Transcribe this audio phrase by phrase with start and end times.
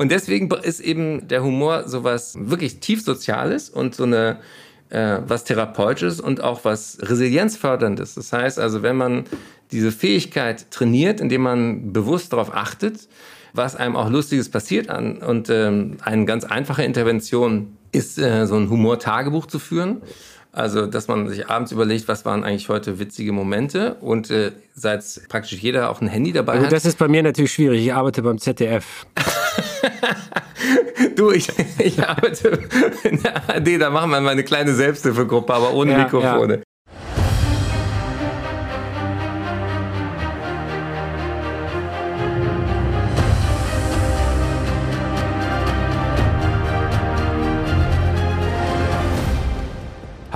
[0.00, 4.38] Und deswegen ist eben der Humor sowas wirklich tief Soziales und so eine
[4.88, 8.14] äh, was Therapeutisches und auch was Resilienzförderndes.
[8.14, 9.24] Das heißt also, wenn man
[9.72, 13.10] diese Fähigkeit trainiert, indem man bewusst darauf achtet,
[13.52, 18.56] was einem auch Lustiges passiert an und ähm, eine ganz einfache Intervention ist, äh, so
[18.56, 20.00] ein Humor-Tagebuch zu führen.
[20.52, 25.04] Also, dass man sich abends überlegt, was waren eigentlich heute witzige Momente und äh, seit
[25.28, 26.72] praktisch jeder auch ein Handy dabei also hat.
[26.72, 27.82] Das ist bei mir natürlich schwierig.
[27.86, 29.06] Ich arbeite beim ZDF.
[31.16, 31.48] du, ich,
[31.78, 32.58] ich arbeite
[33.04, 36.54] in der ARD, da machen wir mal eine kleine Selbsthilfegruppe, aber ohne ja, Mikrofone.
[36.56, 36.62] Ja.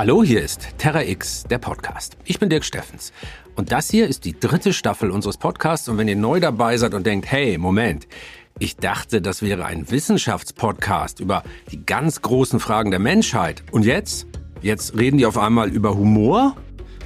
[0.05, 2.19] Hallo, hier ist Terra X, der Podcast.
[2.27, 3.11] Ich bin Dirk Steffens.
[3.57, 5.89] Und das hier ist die dritte Staffel unseres Podcasts.
[5.89, 8.07] Und wenn ihr neu dabei seid und denkt, hey, Moment,
[8.59, 13.65] ich dachte, das wäre ein Wissenschaftspodcast über die ganz großen Fragen der Menschheit.
[13.73, 14.27] Und jetzt?
[14.61, 16.55] Jetzt reden die auf einmal über Humor?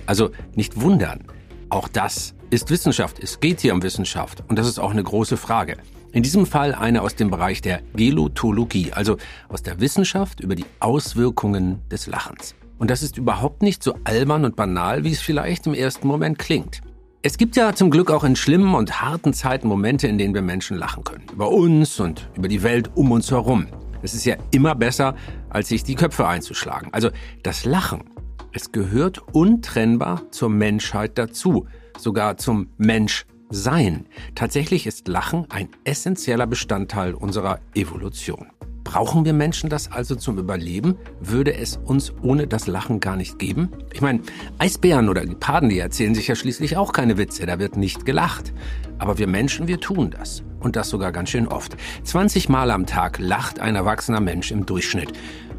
[0.07, 1.23] Also nicht wundern.
[1.69, 3.23] Auch das ist Wissenschaft.
[3.23, 4.43] Es geht hier um Wissenschaft.
[4.49, 5.77] Und das ist auch eine große Frage.
[6.11, 9.19] In diesem Fall eine aus dem Bereich der Gelotologie, also
[9.49, 12.57] aus der Wissenschaft über die Auswirkungen des Lachens.
[12.79, 16.39] Und das ist überhaupt nicht so albern und banal, wie es vielleicht im ersten Moment
[16.39, 16.81] klingt.
[17.21, 20.43] Es gibt ja zum Glück auch in schlimmen und harten Zeiten Momente, in denen wir
[20.43, 21.25] Menschen lachen können.
[21.33, 23.67] Über uns und über die Welt um uns herum.
[24.03, 25.17] Es ist ja immer besser,
[25.51, 26.89] als sich die Köpfe einzuschlagen.
[26.93, 27.11] Also
[27.43, 28.05] das Lachen,
[28.53, 31.67] es gehört untrennbar zur Menschheit dazu,
[31.99, 34.07] sogar zum Menschsein.
[34.37, 38.47] Tatsächlich ist Lachen ein essentieller Bestandteil unserer Evolution.
[38.89, 40.97] Brauchen wir Menschen das also zum Überleben?
[41.21, 43.69] Würde es uns ohne das Lachen gar nicht geben?
[43.93, 44.21] Ich meine,
[44.57, 48.55] Eisbären oder Geparden, die erzählen sich ja schließlich auch keine Witze, da wird nicht gelacht.
[48.97, 50.43] Aber wir Menschen, wir tun das.
[50.61, 51.77] Und das sogar ganz schön oft.
[52.05, 55.13] 20 Mal am Tag lacht ein erwachsener Mensch im Durchschnitt.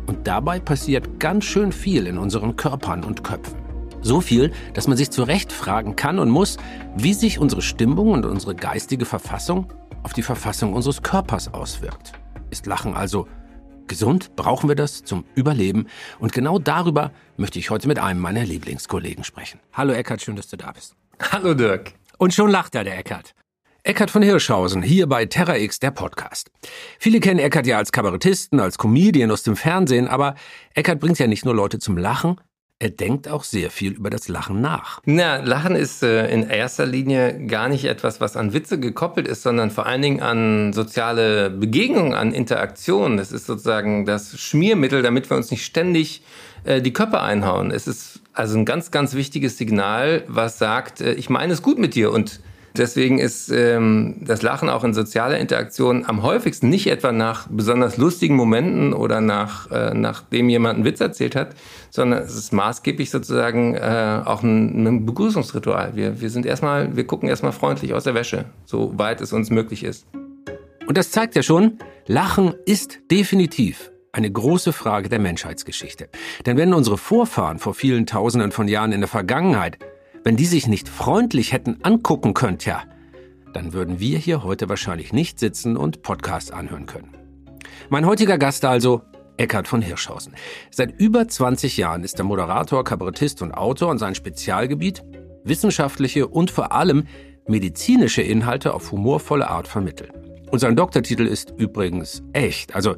[0.07, 3.59] Und dabei passiert ganz schön viel in unseren Körpern und Köpfen.
[4.01, 6.57] So viel, dass man sich zu Recht fragen kann und muss,
[6.97, 12.13] wie sich unsere Stimmung und unsere geistige Verfassung auf die Verfassung unseres Körpers auswirkt.
[12.49, 13.27] Ist Lachen also
[13.87, 14.35] gesund?
[14.35, 15.87] Brauchen wir das zum Überleben?
[16.19, 19.59] Und genau darüber möchte ich heute mit einem meiner Lieblingskollegen sprechen.
[19.73, 20.95] Hallo Eckart, schön, dass du da bist.
[21.31, 21.93] Hallo Dirk.
[22.17, 23.33] Und schon lacht er, der Eckart.
[23.83, 26.51] Eckart von Hirschhausen, hier bei Terra X, der Podcast.
[26.99, 30.35] Viele kennen Eckart ja als Kabarettisten, als Comedian aus dem Fernsehen, aber
[30.73, 32.35] Eckart bringt ja nicht nur Leute zum Lachen,
[32.81, 35.01] er denkt auch sehr viel über das Lachen nach.
[35.03, 39.43] Na, Lachen ist äh, in erster Linie gar nicht etwas, was an Witze gekoppelt ist,
[39.43, 43.17] sondern vor allen Dingen an soziale Begegnungen, an Interaktionen.
[43.17, 46.23] Das ist sozusagen das Schmiermittel, damit wir uns nicht ständig
[46.63, 47.71] äh, die Köpfe einhauen.
[47.71, 51.79] Es ist also ein ganz, ganz wichtiges Signal, was sagt, äh, ich meine es gut
[51.79, 52.39] mit dir und
[52.77, 57.97] Deswegen ist ähm, das Lachen auch in sozialer Interaktion am häufigsten nicht etwa nach besonders
[57.97, 61.55] lustigen Momenten oder nach, äh, nachdem jemand einen Witz erzählt hat,
[61.89, 65.95] sondern es ist maßgeblich sozusagen äh, auch ein, ein Begrüßungsritual.
[65.95, 69.83] Wir, wir sind erstmal, wir gucken erstmal freundlich aus der Wäsche, soweit es uns möglich
[69.83, 70.05] ist.
[70.87, 76.09] Und das zeigt ja schon, Lachen ist definitiv eine große Frage der Menschheitsgeschichte.
[76.45, 79.77] Denn wenn unsere Vorfahren vor vielen Tausenden von Jahren in der Vergangenheit
[80.23, 82.83] wenn die sich nicht freundlich hätten angucken können, ja,
[83.53, 87.15] dann würden wir hier heute wahrscheinlich nicht sitzen und Podcasts anhören können.
[87.89, 89.01] Mein heutiger Gast also
[89.37, 90.33] Eckhard von Hirschhausen.
[90.69, 95.03] Seit über 20 Jahren ist er Moderator, Kabarettist und Autor und sein Spezialgebiet
[95.43, 97.05] wissenschaftliche und vor allem
[97.47, 100.11] medizinische Inhalte auf humorvolle Art vermitteln.
[100.51, 102.75] Und sein Doktortitel ist übrigens echt.
[102.75, 102.95] Also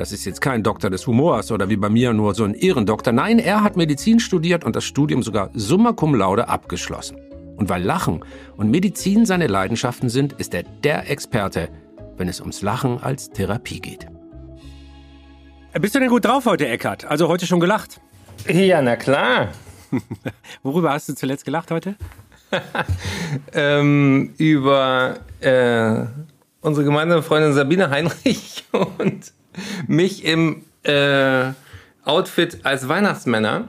[0.00, 3.12] das ist jetzt kein Doktor des Humors oder wie bei mir nur so ein Ehrendoktor.
[3.12, 7.18] Nein, er hat Medizin studiert und das Studium sogar summa cum laude abgeschlossen.
[7.56, 8.24] Und weil Lachen
[8.56, 11.68] und Medizin seine Leidenschaften sind, ist er der Experte,
[12.16, 14.06] wenn es ums Lachen als Therapie geht.
[15.78, 17.04] Bist du denn gut drauf heute, Eckart?
[17.04, 18.00] Also heute schon gelacht?
[18.48, 19.48] Ja, na klar.
[20.62, 21.96] Worüber hast du zuletzt gelacht heute?
[23.52, 26.06] ähm, über äh,
[26.62, 29.32] unsere gemeinsame Freundin Sabine Heinrich und
[29.86, 31.52] mich im äh,
[32.04, 33.68] Outfit als Weihnachtsmänner,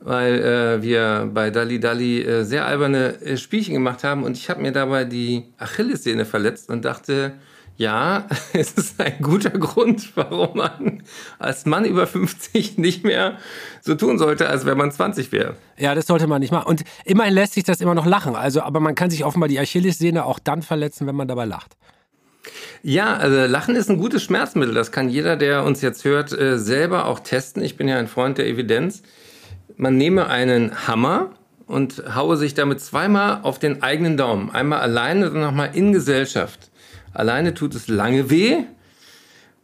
[0.00, 4.50] weil äh, wir bei Dali Dali äh, sehr alberne äh, Spielchen gemacht haben und ich
[4.50, 7.34] habe mir dabei die Achillessehne verletzt und dachte,
[7.76, 11.02] ja, es ist ein guter Grund, warum man
[11.38, 13.38] als Mann über 50 nicht mehr
[13.80, 15.56] so tun sollte, als wenn man 20 wäre.
[15.76, 16.66] Ja, das sollte man nicht machen.
[16.66, 18.36] Und immerhin lässt sich das immer noch lachen.
[18.36, 21.76] Also, aber man kann sich offenbar die Achillessehne auch dann verletzen, wenn man dabei lacht.
[22.82, 24.74] Ja, also Lachen ist ein gutes Schmerzmittel.
[24.74, 27.62] Das kann jeder, der uns jetzt hört, äh, selber auch testen.
[27.62, 29.02] Ich bin ja ein Freund der Evidenz.
[29.76, 31.30] Man nehme einen Hammer
[31.66, 34.50] und haue sich damit zweimal auf den eigenen Daumen.
[34.50, 36.70] Einmal alleine und nochmal in Gesellschaft.
[37.12, 38.64] Alleine tut es lange weh.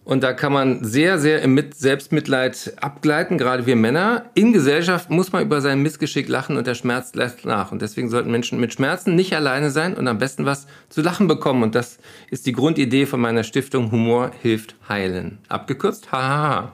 [0.05, 4.31] Und da kann man sehr, sehr im Selbstmitleid abgleiten, gerade wir Männer.
[4.35, 7.71] In Gesellschaft muss man über sein Missgeschick lachen und der Schmerz lässt nach.
[7.71, 11.29] Und deswegen sollten Menschen mit Schmerzen nicht alleine sein und am besten was zu lachen
[11.29, 11.63] bekommen.
[11.63, 11.99] Und das
[12.31, 15.39] ist die Grundidee von meiner Stiftung Humor hilft heilen.
[15.49, 16.73] Abgekürzt, hahaha.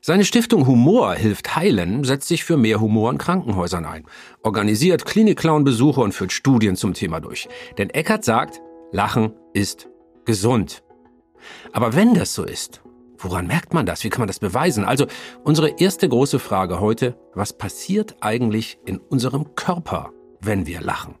[0.00, 4.06] Seine Stiftung Humor hilft heilen setzt sich für mehr Humor in Krankenhäusern ein,
[4.42, 7.48] organisiert Klinik-Clown-Besuche und führt Studien zum Thema durch.
[7.76, 8.60] Denn Eckert sagt,
[8.90, 9.88] Lachen ist
[10.24, 10.82] gesund.
[11.72, 12.82] Aber wenn das so ist,
[13.18, 14.04] woran merkt man das?
[14.04, 14.84] Wie kann man das beweisen?
[14.84, 15.06] Also
[15.44, 21.14] unsere erste große Frage heute, was passiert eigentlich in unserem Körper, wenn wir lachen?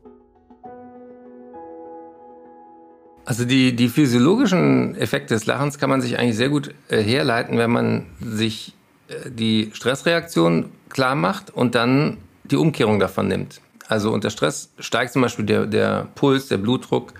[3.24, 7.58] Also die, die physiologischen Effekte des Lachens kann man sich eigentlich sehr gut äh, herleiten,
[7.58, 8.72] wenn man sich
[9.08, 13.60] äh, die Stressreaktion klar macht und dann die Umkehrung davon nimmt.
[13.86, 17.12] Also unter Stress steigt zum Beispiel der, der Puls, der Blutdruck,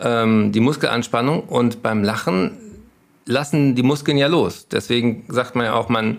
[0.00, 2.52] ähm, die Muskelanspannung und beim Lachen
[3.26, 4.68] lassen die Muskeln ja los.
[4.68, 6.18] Deswegen sagt man ja auch, man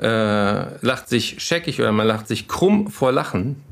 [0.00, 3.62] äh, lacht sich scheckig oder man lacht sich krumm vor Lachen.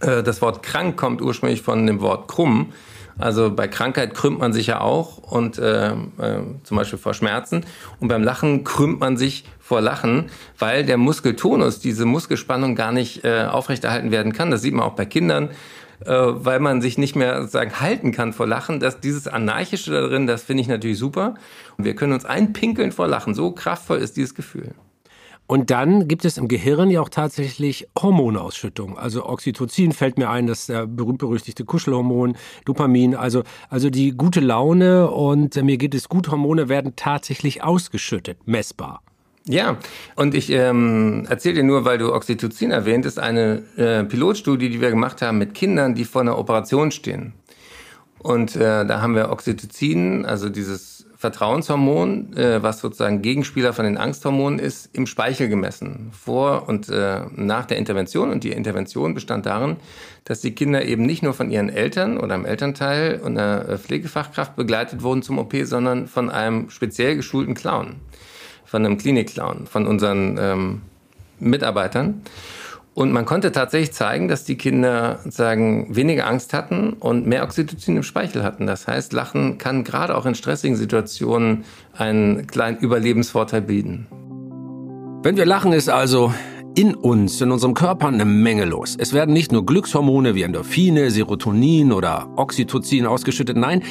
[0.00, 2.72] Äh, das Wort krank kommt ursprünglich von dem Wort krumm.
[3.18, 5.94] Also bei Krankheit krümmt man sich ja auch und äh, äh,
[6.64, 7.64] zum Beispiel vor Schmerzen.
[7.98, 10.26] Und beim Lachen krümmt man sich vor Lachen,
[10.58, 14.50] weil der Muskeltonus, diese Muskelspannung gar nicht äh, aufrechterhalten werden kann.
[14.50, 15.50] Das sieht man auch bei Kindern
[16.04, 18.80] äh, weil man sich nicht mehr sozusagen halten kann vor Lachen.
[18.80, 21.34] Das, dieses Anarchische darin, das finde ich natürlich super.
[21.76, 23.34] Und wir können uns einpinkeln vor Lachen.
[23.34, 24.74] So kraftvoll ist dieses Gefühl.
[25.48, 28.98] Und dann gibt es im Gehirn ja auch tatsächlich Hormonausschüttung.
[28.98, 35.54] Also Oxytocin fällt mir ein, das berühmt-berüchtigte Kuschelhormon, Dopamin, also, also die gute Laune und
[35.62, 39.02] mir geht es gut, Hormone werden tatsächlich ausgeschüttet, messbar.
[39.48, 39.76] Ja,
[40.16, 44.80] und ich ähm, erzähle dir nur, weil du Oxytocin erwähnt ist, eine äh, Pilotstudie, die
[44.80, 47.32] wir gemacht haben mit Kindern, die vor einer Operation stehen.
[48.18, 53.98] Und äh, da haben wir Oxytocin, also dieses Vertrauenshormon, äh, was sozusagen Gegenspieler von den
[53.98, 56.10] Angsthormonen ist, im Speichel gemessen.
[56.10, 58.30] Vor und äh, nach der Intervention.
[58.30, 59.76] Und die Intervention bestand darin,
[60.24, 63.78] dass die Kinder eben nicht nur von ihren Eltern oder einem Elternteil und einer äh,
[63.78, 67.94] Pflegefachkraft begleitet wurden zum OP, sondern von einem speziell geschulten Clown
[68.66, 70.82] von einem Klinikclown, von unseren ähm,
[71.38, 72.22] Mitarbeitern.
[72.94, 77.98] Und man konnte tatsächlich zeigen, dass die Kinder sagen, weniger Angst hatten und mehr Oxytocin
[77.98, 78.66] im Speichel hatten.
[78.66, 81.64] Das heißt, Lachen kann gerade auch in stressigen Situationen
[81.94, 84.06] einen kleinen Überlebensvorteil bieten.
[85.22, 86.32] Wenn wir lachen, ist also
[86.74, 88.96] in uns, in unserem Körper eine Menge los.
[88.98, 93.82] Es werden nicht nur Glückshormone wie Endorphine, Serotonin oder Oxytocin ausgeschüttet, nein,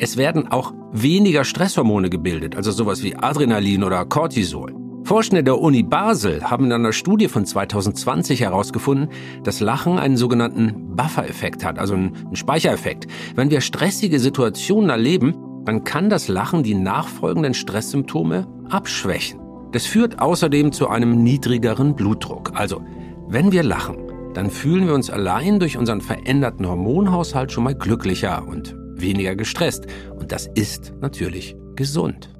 [0.00, 4.74] es werden auch weniger Stresshormone gebildet, also sowas wie Adrenalin oder Cortisol.
[5.04, 9.10] Forschende der Uni Basel haben in einer Studie von 2020 herausgefunden,
[9.44, 13.08] dass Lachen einen sogenannten Buffer-Effekt hat, also einen Speichereffekt.
[13.34, 15.34] Wenn wir stressige Situationen erleben,
[15.66, 19.38] dann kann das Lachen die nachfolgenden Stresssymptome abschwächen.
[19.72, 22.52] Das führt außerdem zu einem niedrigeren Blutdruck.
[22.54, 22.82] Also,
[23.28, 23.98] wenn wir lachen,
[24.32, 29.86] dann fühlen wir uns allein durch unseren veränderten Hormonhaushalt schon mal glücklicher und weniger gestresst.
[30.18, 32.30] Und das ist natürlich gesund.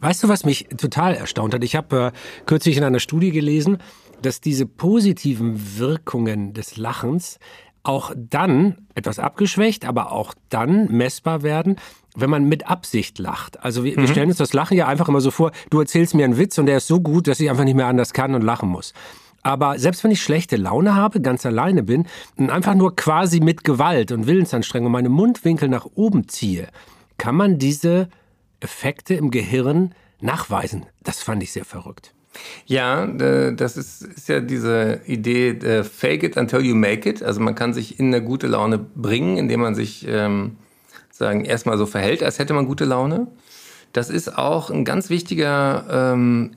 [0.00, 1.64] Weißt du, was mich total erstaunt hat?
[1.64, 3.78] Ich habe äh, kürzlich in einer Studie gelesen,
[4.20, 7.38] dass diese positiven Wirkungen des Lachens
[7.84, 11.76] auch dann etwas abgeschwächt, aber auch dann messbar werden,
[12.16, 13.62] wenn man mit Absicht lacht.
[13.62, 14.02] Also wir, mhm.
[14.02, 16.58] wir stellen uns das Lachen ja einfach immer so vor, du erzählst mir einen Witz
[16.58, 18.94] und der ist so gut, dass ich einfach nicht mehr anders kann und lachen muss.
[19.44, 23.62] Aber selbst wenn ich schlechte Laune habe, ganz alleine bin und einfach nur quasi mit
[23.62, 26.68] Gewalt und Willensanstrengung meine Mundwinkel nach oben ziehe,
[27.18, 28.08] kann man diese
[28.60, 30.86] Effekte im Gehirn nachweisen.
[31.02, 32.14] Das fand ich sehr verrückt.
[32.66, 37.22] Ja, das ist, ist ja diese Idee, fake it until you make it.
[37.22, 40.56] Also man kann sich in eine gute Laune bringen, indem man sich ähm,
[41.10, 43.28] sagen erstmal so verhält, als hätte man gute Laune.
[43.92, 46.52] Das ist auch ein ganz wichtiger ähm,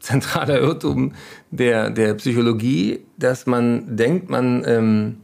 [0.00, 1.12] zentraler Irrtum
[1.50, 5.16] der, der Psychologie, dass man denkt, man, ähm,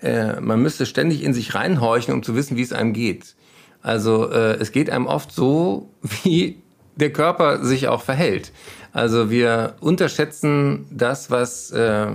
[0.00, 3.34] äh, man müsste ständig in sich reinhorchen, um zu wissen, wie es einem geht.
[3.82, 5.90] Also äh, es geht einem oft so,
[6.22, 6.62] wie
[6.96, 8.52] der Körper sich auch verhält.
[8.92, 12.06] Also wir unterschätzen das, was, äh,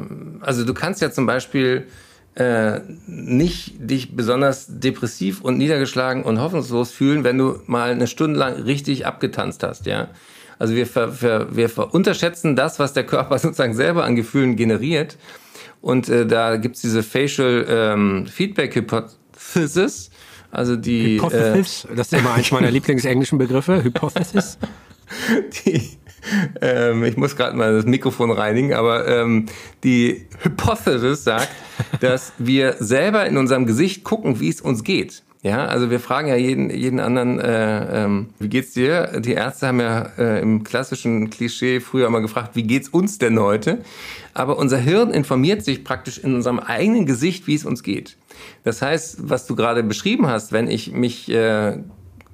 [0.41, 1.87] also du kannst ja zum Beispiel
[2.35, 8.39] äh, nicht dich besonders depressiv und niedergeschlagen und hoffnungslos fühlen, wenn du mal eine Stunde
[8.39, 10.09] lang richtig abgetanzt hast, ja.
[10.59, 14.55] Also wir, ver, ver, wir ver unterschätzen das, was der Körper sozusagen selber an Gefühlen
[14.55, 15.17] generiert.
[15.81, 20.09] Und äh, da gibt's diese Facial ähm, Feedback Hypothesis.
[20.51, 24.57] Also die Hypothesis, äh, das ist immer eins meiner Lieblingsenglischen Begriffe, Hypothesis.
[25.65, 25.97] Die,
[26.61, 29.45] ähm, ich muss gerade mal das Mikrofon reinigen, aber ähm,
[29.83, 31.49] die Hypothesis sagt,
[32.01, 35.23] dass wir selber in unserem Gesicht gucken, wie es uns geht.
[35.47, 39.21] Ja, also wir fragen ja jeden, jeden anderen, äh, ähm, wie geht's dir?
[39.21, 43.39] Die Ärzte haben ja äh, im klassischen Klischee früher immer gefragt, wie geht's uns denn
[43.39, 43.81] heute?
[44.33, 48.17] Aber unser Hirn informiert sich praktisch in unserem eigenen Gesicht, wie es uns geht.
[48.65, 51.77] Das heißt, was du gerade beschrieben hast, wenn ich mich äh,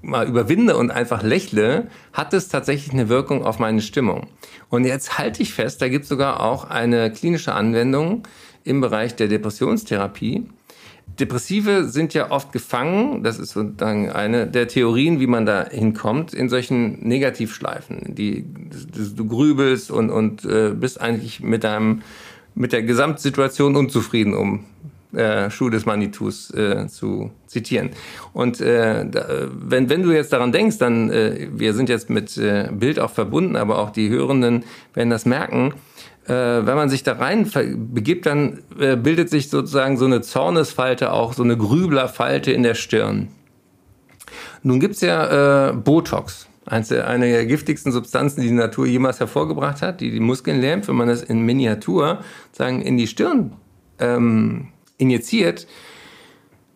[0.01, 4.25] mal überwinde und einfach lächle, hat es tatsächlich eine Wirkung auf meine Stimmung.
[4.69, 8.27] Und jetzt halte ich fest, da gibt es sogar auch eine klinische Anwendung
[8.63, 10.47] im Bereich der Depressionstherapie.
[11.19, 16.33] Depressive sind ja oft gefangen, das ist sozusagen eine der Theorien, wie man da hinkommt,
[16.33, 18.15] in solchen Negativschleifen.
[18.15, 18.45] Die,
[19.15, 22.01] du grübelst und, und äh, bist eigentlich mit deinem,
[22.55, 24.65] mit der Gesamtsituation unzufrieden, um
[25.13, 27.91] äh, Schuh des Manitus äh, zu zitieren.
[28.33, 32.35] Und äh, da, wenn, wenn du jetzt daran denkst, dann, äh, wir sind jetzt mit
[32.37, 34.63] äh, Bild auch verbunden, aber auch die Hörenden
[34.95, 35.92] werden das merken, äh,
[36.31, 37.49] wenn man sich da rein
[37.93, 42.75] begibt, dann äh, bildet sich sozusagen so eine Zornesfalte, auch so eine Grüblerfalte in der
[42.75, 43.27] Stirn.
[44.61, 49.99] Nun gibt's ja äh, Botox, eine der giftigsten Substanzen, die die Natur jemals hervorgebracht hat,
[49.99, 52.19] die die Muskeln lähmt, wenn man das in Miniatur
[52.53, 53.53] sagen in die Stirn
[53.99, 55.67] ähm, injiziert,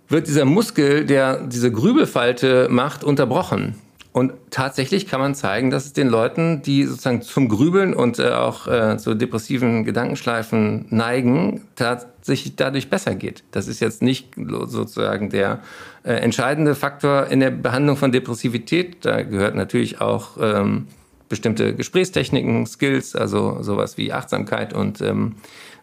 [0.09, 3.75] wird dieser Muskel, der diese Grübelfalte macht, unterbrochen.
[4.17, 8.31] Und tatsächlich kann man zeigen, dass es den Leuten, die sozusagen zum Grübeln und äh,
[8.31, 13.43] auch äh, zu depressiven Gedankenschleifen neigen, tatsächlich dadurch besser geht.
[13.51, 15.59] Das ist jetzt nicht sozusagen der
[16.01, 19.05] äh, entscheidende Faktor in der Behandlung von Depressivität.
[19.05, 20.87] Da gehört natürlich auch ähm,
[21.29, 25.35] bestimmte Gesprächstechniken, Skills, also sowas wie Achtsamkeit und ähm,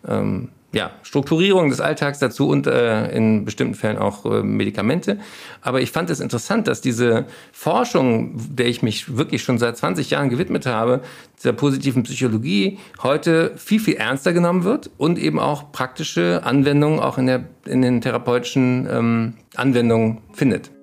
[0.09, 5.19] ähm, ja, Strukturierung des Alltags dazu und äh, in bestimmten Fällen auch äh, Medikamente.
[5.63, 10.11] Aber ich fand es interessant, dass diese Forschung, der ich mich wirklich schon seit 20
[10.11, 11.01] Jahren gewidmet habe,
[11.39, 17.19] dieser positiven Psychologie, heute viel, viel ernster genommen wird und eben auch praktische Anwendungen auch
[17.19, 20.74] in, der, in den therapeutischen ähm, Anwendungen findet.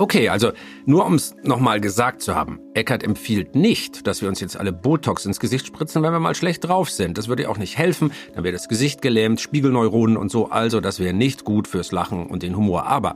[0.00, 0.52] Okay, also
[0.86, 2.60] nur um es nochmal gesagt zu haben.
[2.74, 6.36] Eckert empfiehlt nicht, dass wir uns jetzt alle Botox ins Gesicht spritzen, wenn wir mal
[6.36, 7.18] schlecht drauf sind.
[7.18, 8.12] Das würde auch nicht helfen.
[8.32, 10.50] Dann wäre das Gesicht gelähmt, Spiegelneuronen und so.
[10.50, 12.86] Also das wäre nicht gut fürs Lachen und den Humor.
[12.86, 13.14] Aber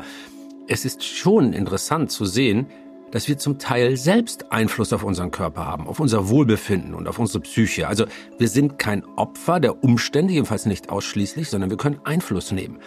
[0.67, 2.67] es ist schon interessant zu sehen,
[3.13, 7.21] dass wir zum Teil selbst Einfluss auf unseren Körper haben, auf unser Wohlbefinden und auf
[7.21, 7.87] unsere Psyche.
[7.87, 8.07] Also
[8.39, 12.81] wir sind kein Opfer der Umstände, jedenfalls nicht ausschließlich, sondern wir können Einfluss nehmen.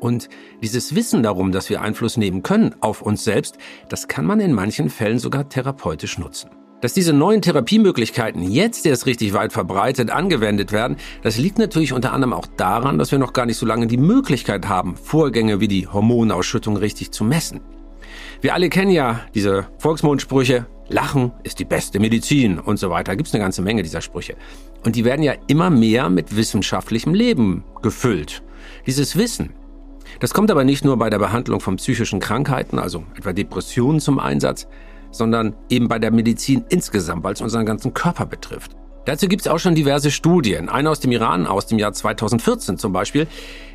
[0.00, 0.28] Und
[0.62, 4.52] dieses Wissen darum, dass wir Einfluss nehmen können auf uns selbst, das kann man in
[4.52, 6.50] manchen Fällen sogar therapeutisch nutzen.
[6.82, 12.12] Dass diese neuen Therapiemöglichkeiten jetzt erst richtig weit verbreitet angewendet werden, das liegt natürlich unter
[12.12, 15.68] anderem auch daran, dass wir noch gar nicht so lange die Möglichkeit haben, Vorgänge wie
[15.68, 17.60] die Hormonausschüttung richtig zu messen.
[18.42, 23.16] Wir alle kennen ja diese Volksmundsprüche, Lachen ist die beste Medizin und so weiter.
[23.16, 24.36] Gibt es eine ganze Menge dieser Sprüche.
[24.84, 28.42] Und die werden ja immer mehr mit wissenschaftlichem Leben gefüllt.
[28.86, 29.52] Dieses Wissen,
[30.20, 34.18] das kommt aber nicht nur bei der Behandlung von psychischen Krankheiten, also etwa Depressionen zum
[34.18, 34.66] Einsatz,
[35.10, 38.72] sondern eben bei der Medizin insgesamt, weil es unseren ganzen Körper betrifft.
[39.06, 40.68] Dazu gibt es auch schon diverse Studien.
[40.68, 43.28] Eine aus dem Iran aus dem Jahr 2014 zum Beispiel,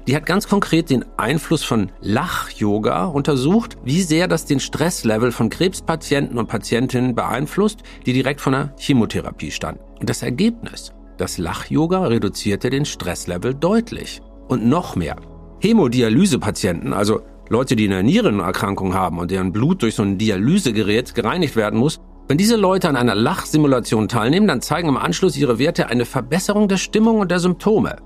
[0.06, 5.50] die hat ganz konkret den Einfluss von Lach-Yoga untersucht, wie sehr das den Stresslevel von
[5.50, 9.82] Krebspatienten und Patientinnen beeinflusst, die direkt von der Chemotherapie standen.
[10.02, 14.22] Und das Ergebnis, das Lach-Yoga reduzierte den Stresslevel deutlich.
[14.50, 15.16] Und noch mehr,
[15.62, 21.56] Hämodialysepatienten, also Leute, die eine Nierenerkrankung haben und deren Blut durch so ein Dialysegerät gereinigt
[21.56, 25.88] werden muss, wenn diese Leute an einer Lachsimulation teilnehmen, dann zeigen im Anschluss ihre Werte
[25.88, 27.98] eine Verbesserung der Stimmung und der Symptome.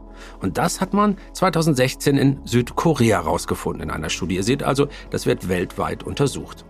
[0.41, 4.35] Und das hat man 2016 in Südkorea herausgefunden in einer Studie.
[4.35, 6.65] Ihr seht also, das wird weltweit untersucht.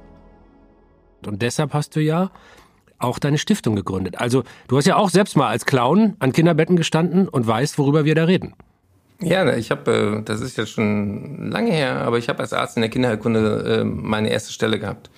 [1.26, 2.30] Und deshalb hast du ja
[3.00, 4.20] auch deine Stiftung gegründet.
[4.20, 8.06] Also du hast ja auch selbst mal als Clown an Kinderbetten gestanden und weißt, worüber
[8.06, 8.54] wir da reden.
[9.22, 12.76] Ja, ich habe, äh, das ist jetzt schon lange her, aber ich habe als Arzt
[12.78, 15.10] in der Kinderheilkunde äh, meine erste Stelle gehabt.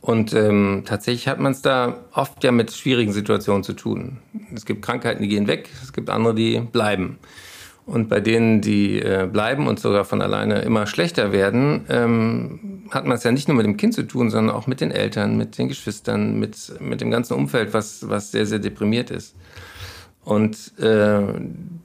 [0.00, 4.18] Und ähm, tatsächlich hat man es da oft ja mit schwierigen Situationen zu tun.
[4.54, 7.18] Es gibt Krankheiten, die gehen weg, es gibt andere, die bleiben.
[7.84, 13.06] Und bei denen, die äh, bleiben und sogar von alleine immer schlechter werden, ähm, hat
[13.06, 15.36] man es ja nicht nur mit dem Kind zu tun, sondern auch mit den Eltern,
[15.36, 19.34] mit den Geschwistern, mit, mit dem ganzen Umfeld, was, was sehr, sehr deprimiert ist.
[20.28, 21.22] Und äh,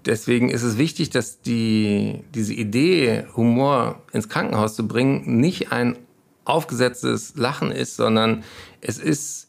[0.05, 5.95] deswegen ist es wichtig, dass die, diese Idee, Humor ins Krankenhaus zu bringen, nicht ein
[6.43, 8.43] aufgesetztes Lachen ist, sondern
[8.81, 9.47] es ist,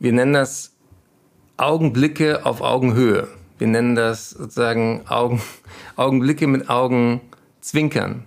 [0.00, 0.72] wir nennen das
[1.56, 3.28] Augenblicke auf Augenhöhe.
[3.58, 5.40] Wir nennen das sozusagen Augen,
[5.94, 7.20] Augenblicke mit Augen
[7.60, 8.24] zwinkern.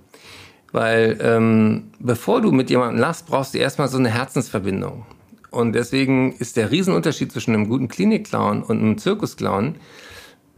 [0.72, 5.06] Weil ähm, bevor du mit jemandem lachst, brauchst du erstmal so eine Herzensverbindung.
[5.52, 9.76] Und deswegen ist der Riesenunterschied zwischen einem guten Klinikclown und einem Zirkusclown,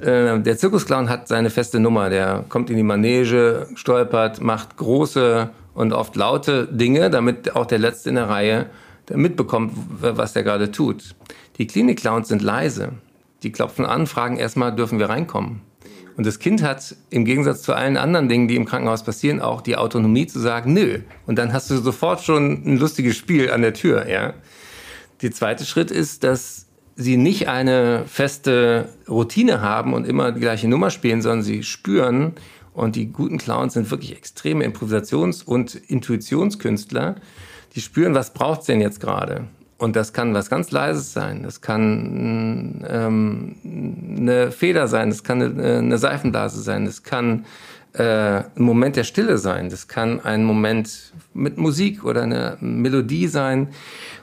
[0.02, 2.10] Äh, der Zirkusclown hat seine feste Nummer.
[2.10, 7.80] Der kommt in die Manege, stolpert, macht große und oft laute Dinge, damit auch der
[7.80, 8.66] Letzte in der Reihe
[9.14, 11.16] mitbekommt, was der gerade tut.
[11.58, 12.94] Die Klinik-Clowns sind leise.
[13.44, 15.62] Die klopfen an, fragen erstmal, dürfen wir reinkommen?
[16.18, 19.62] Und das Kind hat im Gegensatz zu allen anderen Dingen, die im Krankenhaus passieren, auch
[19.62, 21.00] die Autonomie zu sagen, nö.
[21.26, 24.34] Und dann hast du sofort schon ein lustiges Spiel an der Tür, ja.
[25.22, 30.68] Der zweite Schritt ist, dass sie nicht eine feste Routine haben und immer die gleiche
[30.68, 32.34] Nummer spielen, sondern sie spüren,
[32.74, 37.16] und die guten Clowns sind wirklich extreme Improvisations- und Intuitionskünstler,
[37.76, 39.48] die spüren, was braucht's denn jetzt gerade?
[39.78, 41.42] Und das kann was ganz Leises sein.
[41.44, 43.56] Das kann ähm,
[44.18, 45.10] eine Feder sein.
[45.10, 46.86] Das kann eine, eine Seifenblase sein.
[46.86, 47.46] Das kann
[47.94, 49.70] äh, ein Moment der Stille sein.
[49.70, 53.70] Das kann ein Moment mit Musik oder eine Melodie sein.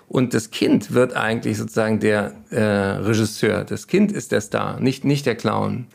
[0.08, 3.64] Und das Kind wird eigentlich sozusagen der äh, Regisseur.
[3.64, 5.86] Das Kind ist der Star, nicht, nicht der Clown.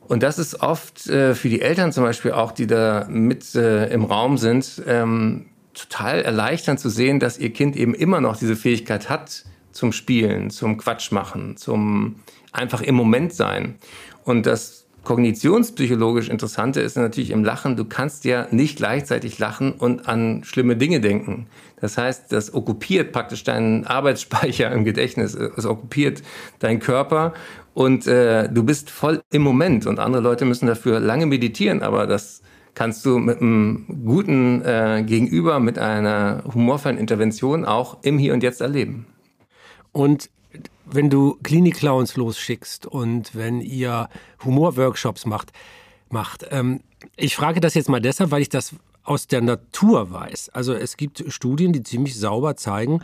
[0.00, 3.86] Und das ist oft äh, für die Eltern zum Beispiel auch, die da mit äh,
[3.92, 8.56] im Raum sind, ähm, total erleichternd zu sehen, dass ihr Kind eben immer noch diese
[8.56, 12.16] Fähigkeit hat zum Spielen, zum Quatsch machen, zum
[12.50, 13.76] einfach im Moment sein.
[14.24, 20.08] Und das kognitionspsychologisch Interessante ist natürlich im Lachen, du kannst ja nicht gleichzeitig lachen und
[20.08, 21.46] an schlimme Dinge denken.
[21.80, 26.22] Das heißt, das okkupiert praktisch deinen Arbeitsspeicher im Gedächtnis, es okkupiert
[26.58, 27.32] deinen Körper
[27.74, 32.06] und äh, du bist voll im Moment und andere Leute müssen dafür lange meditieren, aber
[32.06, 32.42] das
[32.74, 38.42] kannst du mit einem guten äh, Gegenüber, mit einer humorvollen Intervention auch im Hier und
[38.42, 39.06] Jetzt erleben.
[39.92, 40.30] Und
[40.92, 44.08] wenn du Klinik-Clowns losschickst und wenn ihr
[44.44, 45.52] Humorworkshops macht,
[46.08, 46.80] macht ähm,
[47.16, 50.50] ich frage das jetzt mal deshalb, weil ich das aus der Natur weiß.
[50.50, 53.02] Also es gibt Studien, die ziemlich sauber zeigen,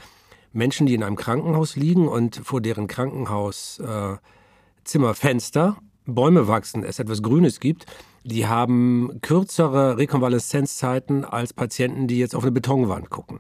[0.53, 7.23] Menschen, die in einem Krankenhaus liegen und vor deren Krankenhauszimmerfenster äh, Bäume wachsen, es etwas
[7.23, 7.87] Grünes gibt,
[8.27, 13.39] die haben kürzere Rekonvaleszenzzeiten als Patienten, die jetzt auf eine Betonwand gucken.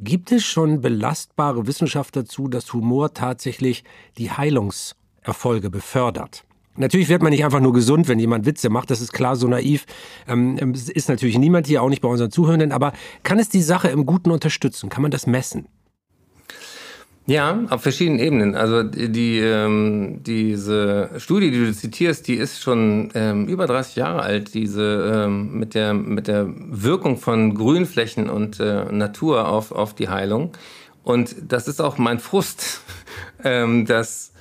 [0.00, 3.82] Gibt es schon belastbare Wissenschaft dazu, dass Humor tatsächlich
[4.16, 6.44] die Heilungserfolge befördert?
[6.76, 8.90] Natürlich wird man nicht einfach nur gesund, wenn jemand Witze macht.
[8.90, 9.84] Das ist klar so naiv.
[10.28, 12.70] Ähm, ist natürlich niemand hier, auch nicht bei unseren Zuhörenden.
[12.70, 12.92] Aber
[13.24, 14.88] kann es die Sache im Guten unterstützen?
[14.88, 15.66] Kann man das messen?
[17.28, 18.54] Ja, auf verschiedenen Ebenen.
[18.54, 24.22] Also die, ähm, diese Studie, die du zitierst, die ist schon ähm, über 30 Jahre
[24.22, 24.54] alt.
[24.54, 30.08] Diese ähm, mit der mit der Wirkung von Grünflächen und äh, Natur auf auf die
[30.08, 30.52] Heilung.
[31.04, 32.80] Und das ist auch mein Frust,
[33.44, 34.32] ähm, dass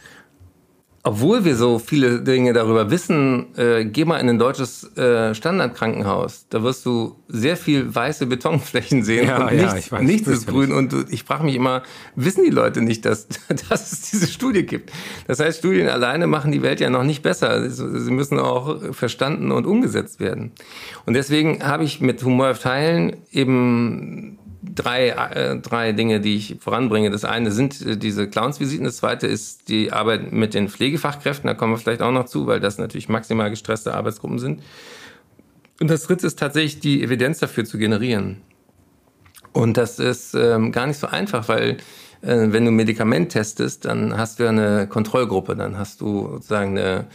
[1.07, 6.47] obwohl wir so viele Dinge darüber wissen, äh, geh mal in ein deutsches äh, Standardkrankenhaus.
[6.49, 10.47] Da wirst du sehr viel weiße Betonflächen sehen ja, und ja, nichts, weiß, nichts ist
[10.47, 10.73] grün.
[10.73, 11.83] Und ich frage mich immer,
[12.15, 13.27] wissen die Leute nicht, dass,
[13.69, 14.91] dass es diese Studie gibt?
[15.27, 17.69] Das heißt, Studien alleine machen die Welt ja noch nicht besser.
[17.69, 20.51] Sie müssen auch verstanden und umgesetzt werden.
[21.05, 26.57] Und deswegen habe ich mit Humor auf Teilen eben drei, äh, drei Dinge, die ich
[26.59, 27.09] voranbringe.
[27.09, 31.53] Das eine sind äh, diese Clownsvisiten, das zweite ist die Arbeit mit den Pflegefachkräften, da
[31.53, 34.61] kommen wir vielleicht auch noch zu, weil das natürlich maximal gestresste Arbeitsgruppen sind.
[35.79, 38.41] Und das dritte ist tatsächlich die Evidenz dafür zu generieren.
[39.53, 41.77] Und das ist ähm, gar nicht so einfach, weil
[42.21, 46.77] äh, wenn du ein Medikament testest, dann hast du eine Kontrollgruppe, dann hast du sozusagen
[46.77, 47.05] eine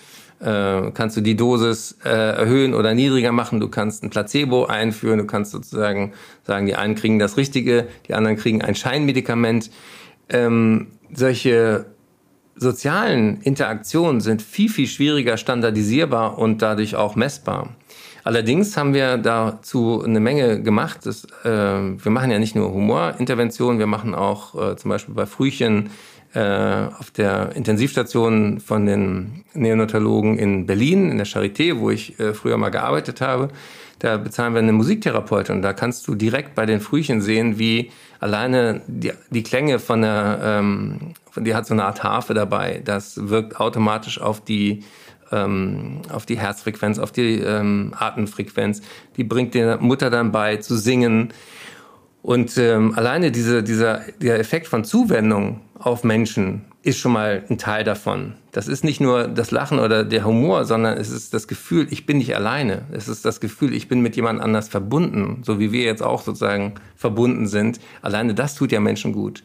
[0.42, 3.60] äh, kannst du die Dosis äh, erhöhen oder niedriger machen.
[3.60, 5.18] Du kannst ein Placebo einführen.
[5.18, 9.70] Du kannst sozusagen sagen, die einen kriegen das Richtige, die anderen kriegen ein Scheinmedikament.
[10.28, 11.86] Ähm, solche
[12.56, 17.70] sozialen Interaktionen sind viel, viel schwieriger standardisierbar und dadurch auch messbar.
[18.24, 21.00] Allerdings haben wir dazu eine Menge gemacht.
[21.04, 25.26] Das, äh, wir machen ja nicht nur Humorinterventionen, wir machen auch äh, zum Beispiel bei
[25.26, 25.90] Frühchen
[26.34, 32.34] äh, auf der Intensivstation von den Neonatologen in Berlin, in der Charité, wo ich äh,
[32.34, 33.48] früher mal gearbeitet habe.
[33.98, 37.90] Da bezahlen wir eine Musiktherapeutin und da kannst du direkt bei den Frühchen sehen, wie
[38.18, 42.82] alleine die, die Klänge von der, ähm, die hat so eine Art Harfe dabei.
[42.84, 44.82] Das wirkt automatisch auf die
[45.32, 48.82] ähm, auf die Herzfrequenz, auf die ähm, Atemfrequenz.
[49.16, 51.32] Die bringt der Mutter dann bei zu singen.
[52.22, 57.58] Und ähm, alleine diese, dieser der Effekt von Zuwendung auf Menschen ist schon mal ein
[57.58, 58.34] Teil davon.
[58.50, 62.06] Das ist nicht nur das Lachen oder der Humor, sondern es ist das Gefühl, ich
[62.06, 62.82] bin nicht alleine.
[62.92, 66.22] Es ist das Gefühl, ich bin mit jemand anders verbunden, so wie wir jetzt auch
[66.22, 67.80] sozusagen verbunden sind.
[68.02, 69.42] Alleine das tut ja Menschen gut.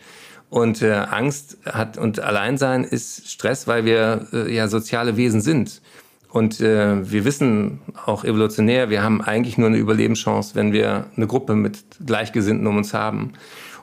[0.50, 5.82] Und äh, Angst hat und Alleinsein ist Stress, weil wir äh, ja soziale Wesen sind.
[6.30, 11.28] Und äh, wir wissen auch evolutionär, wir haben eigentlich nur eine Überlebenschance, wenn wir eine
[11.28, 13.34] Gruppe mit Gleichgesinnten um uns haben.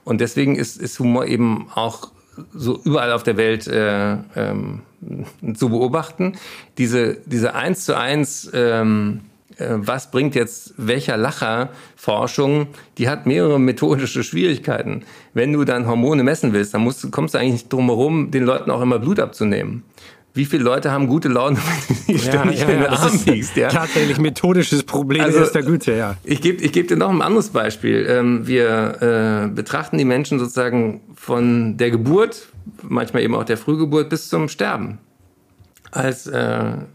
[0.04, 2.10] Und deswegen ist, ist Humor eben auch
[2.52, 4.82] so überall auf der Welt äh, ähm,
[5.54, 6.34] zu beobachten.
[6.78, 9.20] Diese, diese eins zu eins ähm,
[9.58, 15.04] äh, was bringt jetzt welcher Lacher Forschung, die hat mehrere methodische Schwierigkeiten.
[15.32, 18.44] Wenn du dann Hormone messen willst, dann musst, kommst du eigentlich nicht drum herum, den
[18.44, 19.84] Leuten auch immer Blut abzunehmen.
[20.36, 21.58] Wie viele Leute haben gute Laune,
[22.06, 23.56] wenn du ständig ja, ja, in den Arm liegst?
[23.56, 23.68] Ja?
[23.68, 26.16] Tatsächlich methodisches Problem also, ist der Güte, ja.
[26.24, 28.04] Ich gebe ich geb dir noch ein anderes Beispiel.
[28.08, 32.48] Ähm, wir äh, betrachten die Menschen sozusagen von der Geburt,
[32.82, 34.98] manchmal eben auch der Frühgeburt bis zum Sterben
[35.92, 36.40] als äh,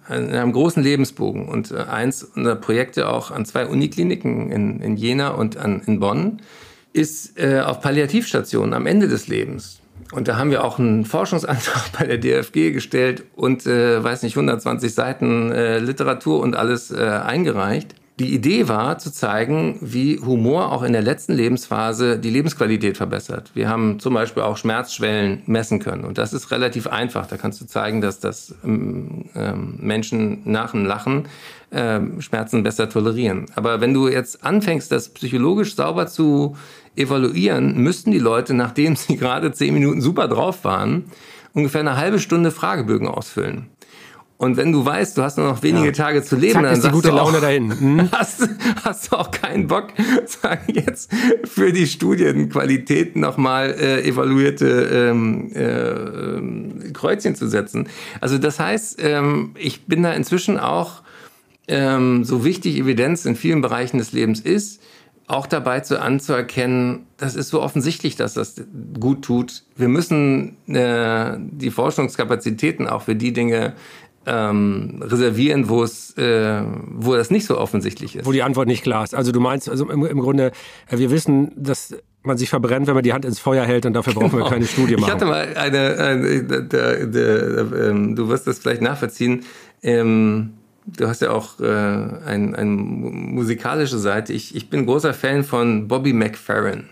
[0.09, 1.47] in einem großen Lebensbogen.
[1.47, 6.01] Und äh, eins unserer Projekte auch an zwei Unikliniken in, in Jena und an, in
[6.01, 6.41] Bonn
[6.91, 9.78] ist äh, auf Palliativstationen am Ende des Lebens.
[10.11, 14.35] Und da haben wir auch einen Forschungsantrag bei der DFG gestellt und, äh, weiß nicht,
[14.35, 17.95] 120 Seiten äh, Literatur und alles äh, eingereicht.
[18.19, 23.51] Die Idee war zu zeigen, wie Humor auch in der letzten Lebensphase die Lebensqualität verbessert.
[23.53, 26.03] Wir haben zum Beispiel auch Schmerzschwellen messen können.
[26.03, 27.27] Und das ist relativ einfach.
[27.27, 31.29] Da kannst du zeigen, dass das ähm, ähm, Menschen nach dem Lachen
[31.71, 33.45] ähm, Schmerzen besser tolerieren.
[33.55, 36.57] Aber wenn du jetzt anfängst, das psychologisch sauber zu
[36.95, 41.05] evaluieren, müssten die Leute, nachdem sie gerade zehn Minuten super drauf waren,
[41.53, 43.67] ungefähr eine halbe Stunde Fragebögen ausfüllen.
[44.41, 45.91] Und wenn du weißt, du hast nur noch wenige ja.
[45.91, 47.71] Tage zu leben, Zack, dann ist die gute Laune auch, dahin.
[47.79, 48.09] Hm?
[48.13, 48.47] Hast,
[48.85, 49.87] hast du auch keinen Bock,
[50.25, 51.11] sagen jetzt
[51.43, 57.89] für die Studienqualität nochmal äh, evaluierte ähm, äh, Kreuzchen zu setzen.
[58.21, 61.01] Also das heißt, ähm, ich bin da inzwischen auch
[61.67, 64.81] ähm, so wichtig Evidenz in vielen Bereichen des Lebens ist,
[65.29, 68.55] auch dabei zu anzuerkennen, das ist so offensichtlich, dass das
[68.99, 69.63] gut tut.
[69.75, 73.73] Wir müssen äh, die Forschungskapazitäten auch für die Dinge
[74.25, 78.25] ähm, reservieren, wo es, äh, wo das nicht so offensichtlich ist.
[78.25, 79.13] Wo die Antwort nicht klar ist.
[79.13, 80.51] Also du meinst, also im, im Grunde,
[80.87, 83.93] äh, wir wissen, dass man sich verbrennt, wenn man die Hand ins Feuer hält und
[83.93, 84.45] dafür brauchen genau.
[84.45, 85.09] wir keine Studie machen.
[85.09, 89.45] Ich hatte mal eine, eine der, der, der, ähm, du wirst das vielleicht nachvollziehen.
[89.83, 90.53] Ähm,
[90.97, 92.69] du hast ja auch äh, eine ein
[93.33, 94.33] musikalische Seite.
[94.33, 96.85] Ich, ich bin großer Fan von Bobby McFerrin.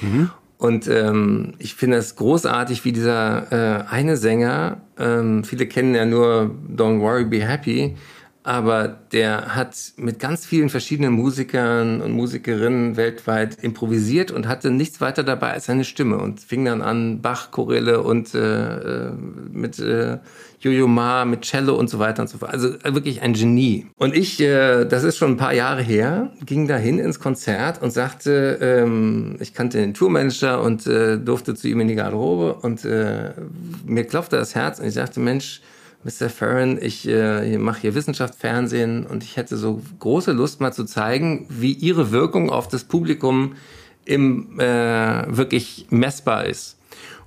[0.00, 0.30] Mhm.
[0.58, 6.04] Und ähm, ich finde es großartig, wie dieser äh, eine Sänger, ähm, viele kennen ja
[6.04, 7.94] nur Don't Worry, Be Happy,
[8.42, 15.00] aber der hat mit ganz vielen verschiedenen Musikern und Musikerinnen weltweit improvisiert und hatte nichts
[15.00, 19.12] weiter dabei als seine Stimme und fing dann an Bach, Choräle und äh, äh
[19.52, 20.18] mit äh,
[20.60, 22.52] Jojo Ma, mit Cello und so weiter und so fort.
[22.52, 23.86] Also äh, wirklich ein Genie.
[23.96, 27.92] Und ich, äh, das ist schon ein paar Jahre her, ging dahin ins Konzert und
[27.92, 32.84] sagte, ähm, ich kannte den Tourmanager und äh, durfte zu ihm in die Garderobe und
[32.84, 33.32] äh,
[33.86, 35.60] mir klopfte das Herz und ich sagte, Mensch,
[36.04, 36.30] Mr.
[36.30, 41.46] Farron, ich äh, mache hier Wissenschaftsfernsehen und ich hätte so große Lust mal zu zeigen,
[41.48, 43.56] wie Ihre Wirkung auf das Publikum
[44.04, 46.78] im, äh, wirklich messbar ist.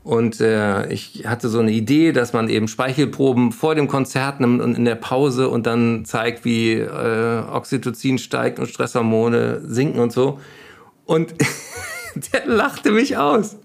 [0.04, 4.62] Und äh, ich hatte so eine Idee, dass man eben Speichelproben vor dem Konzert nimmt
[4.62, 10.12] und in der Pause und dann zeigt, wie äh, Oxytocin steigt und Stresshormone sinken und
[10.12, 10.40] so.
[11.06, 11.36] Und
[12.34, 13.58] der lachte mich aus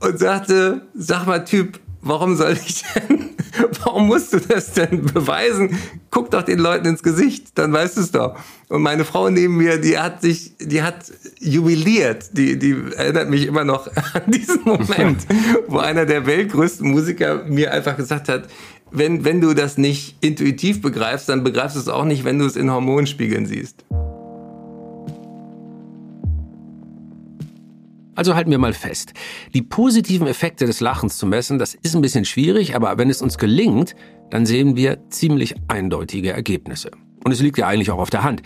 [0.00, 3.30] und sagte, sag mal Typ, warum soll ich denn,
[3.84, 5.78] warum musst du das denn beweisen?
[6.10, 8.36] Guck doch den Leuten ins Gesicht, dann weißt du es doch.
[8.68, 13.46] Und meine Frau neben mir, die hat sich, die hat jubiliert, die, die erinnert mich
[13.46, 15.26] immer noch an diesen Moment,
[15.68, 18.48] wo einer der weltgrößten Musiker mir einfach gesagt hat,
[18.90, 22.44] wenn, wenn du das nicht intuitiv begreifst, dann begreifst du es auch nicht, wenn du
[22.44, 23.84] es in Hormonspiegeln siehst.
[28.22, 29.14] Also halten wir mal fest.
[29.52, 33.20] Die positiven Effekte des Lachens zu messen, das ist ein bisschen schwierig, aber wenn es
[33.20, 33.96] uns gelingt,
[34.30, 36.92] dann sehen wir ziemlich eindeutige Ergebnisse.
[37.24, 38.40] Und es liegt ja eigentlich auch auf der Hand.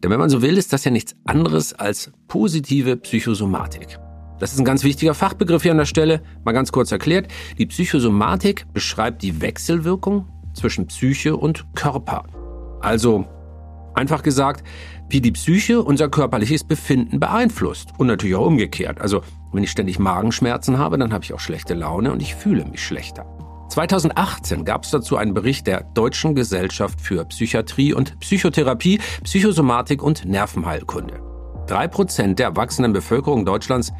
[0.00, 3.98] Denn wenn man so will, ist das ja nichts anderes als positive Psychosomatik.
[4.38, 6.22] Das ist ein ganz wichtiger Fachbegriff hier an der Stelle.
[6.44, 7.26] Mal ganz kurz erklärt.
[7.58, 12.22] Die Psychosomatik beschreibt die Wechselwirkung zwischen Psyche und Körper.
[12.80, 13.26] Also,
[13.96, 14.62] einfach gesagt,
[15.08, 17.90] wie die Psyche unser körperliches Befinden beeinflusst.
[17.98, 19.00] Und natürlich auch umgekehrt.
[19.00, 22.64] Also wenn ich ständig Magenschmerzen habe, dann habe ich auch schlechte Laune und ich fühle
[22.64, 23.26] mich schlechter.
[23.68, 30.24] 2018 gab es dazu einen Bericht der Deutschen Gesellschaft für Psychiatrie und Psychotherapie, Psychosomatik und
[30.24, 31.20] Nervenheilkunde.
[31.66, 33.92] Drei Prozent der erwachsenen Bevölkerung Deutschlands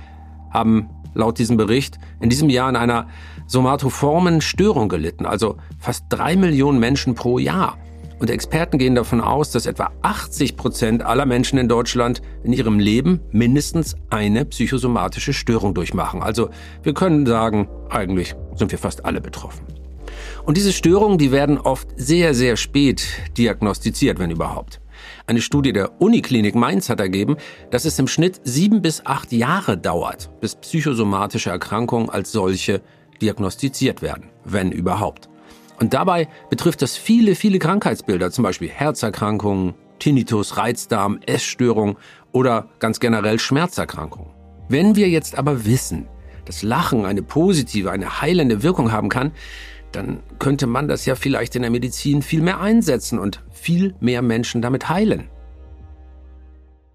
[0.51, 3.09] haben laut diesem Bericht in diesem Jahr an einer
[3.47, 7.77] somatoformen Störung gelitten, also fast drei Millionen Menschen pro Jahr.
[8.19, 12.79] Und Experten gehen davon aus, dass etwa 80 Prozent aller Menschen in Deutschland in ihrem
[12.79, 16.23] Leben mindestens eine psychosomatische Störung durchmachen.
[16.23, 16.49] Also
[16.83, 19.67] wir können sagen, eigentlich sind wir fast alle betroffen.
[20.47, 24.81] Und diese Störungen, die werden oft sehr, sehr spät diagnostiziert, wenn überhaupt.
[25.27, 27.37] Eine Studie der Uniklinik Mainz hat ergeben,
[27.71, 32.81] dass es im Schnitt sieben bis acht Jahre dauert, bis psychosomatische Erkrankungen als solche
[33.21, 35.29] diagnostiziert werden, wenn überhaupt.
[35.79, 41.97] Und dabei betrifft das viele, viele Krankheitsbilder, zum Beispiel Herzerkrankungen, Tinnitus, Reizdarm, Essstörung
[42.33, 44.31] oder ganz generell Schmerzerkrankungen.
[44.69, 46.09] Wenn wir jetzt aber wissen,
[46.45, 49.33] dass Lachen eine positive, eine heilende Wirkung haben kann,
[49.93, 54.23] dann könnte man das ja vielleicht in der Medizin viel mehr einsetzen und viel mehr
[54.23, 55.29] Menschen damit heilen.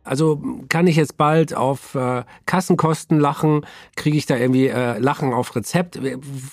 [0.03, 3.65] Also kann ich jetzt bald auf äh, Kassenkosten lachen?
[3.95, 5.99] Kriege ich da irgendwie äh, Lachen auf Rezept?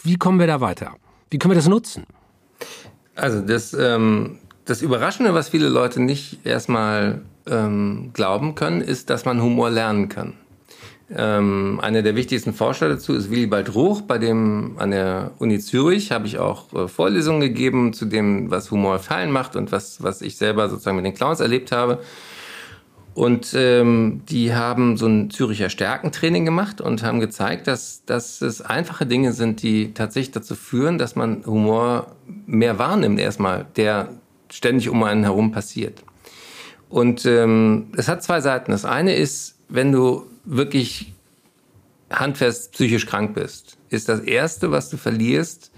[0.05, 0.97] Wie kommen wir da weiter?
[1.31, 2.05] Wie können wir das nutzen?
[3.19, 9.25] Also das, ähm, das Überraschende, was viele Leute nicht erstmal ähm, glauben können, ist, dass
[9.25, 10.35] man Humor lernen kann.
[11.11, 16.13] Ähm, einer der wichtigsten Forscher dazu ist Willibald Ruch, bei dem an der Uni Zürich
[16.13, 20.21] habe ich auch äh, Vorlesungen gegeben zu dem, was Humor fallen macht und was, was
[20.21, 22.01] ich selber sozusagen mit den Clowns erlebt habe.
[23.19, 28.61] Und ähm, die haben so ein Züricher Stärkentraining gemacht und haben gezeigt, dass, dass es
[28.63, 32.15] einfache Dinge sind, die tatsächlich dazu führen, dass man Humor
[32.47, 34.11] mehr wahrnimmt erstmal, der
[34.53, 36.05] ständig um einen herum passiert.
[36.89, 38.71] Und ähm, es hat zwei Seiten.
[38.71, 41.13] Das eine ist, wenn du wirklich
[42.11, 45.73] handfest psychisch krank bist, ist das Erste, was du verlierst,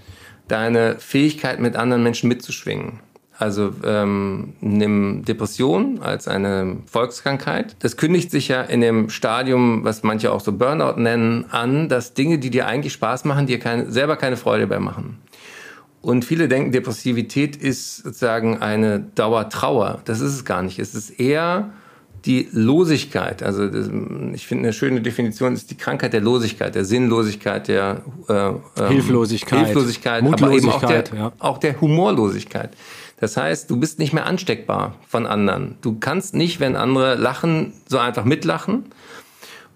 [0.47, 3.01] deine Fähigkeit, mit anderen Menschen mitzuschwingen.
[3.41, 7.75] Also ähm, nimm Depression als eine Volkskrankheit.
[7.79, 12.13] Das kündigt sich ja in dem Stadium, was manche auch so Burnout nennen, an, dass
[12.13, 15.23] Dinge, die dir eigentlich Spaß machen, dir keine, selber keine Freude mehr machen.
[16.03, 20.03] Und viele denken, Depressivität ist sozusagen eine Dauertrauer.
[20.05, 20.79] Das ist es gar nicht.
[20.79, 21.71] Es ist eher
[22.27, 23.43] die Losigkeit.
[23.43, 23.89] Also das,
[24.35, 28.61] ich finde eine schöne Definition ist die Krankheit der Losigkeit, der Sinnlosigkeit, der äh, ähm,
[28.89, 31.33] Hilflosigkeit, Hilflosigkeit aber eben auch der, ja.
[31.39, 32.77] auch der Humorlosigkeit.
[33.21, 35.77] Das heißt, du bist nicht mehr ansteckbar von anderen.
[35.83, 38.87] Du kannst nicht, wenn andere lachen, so einfach mitlachen.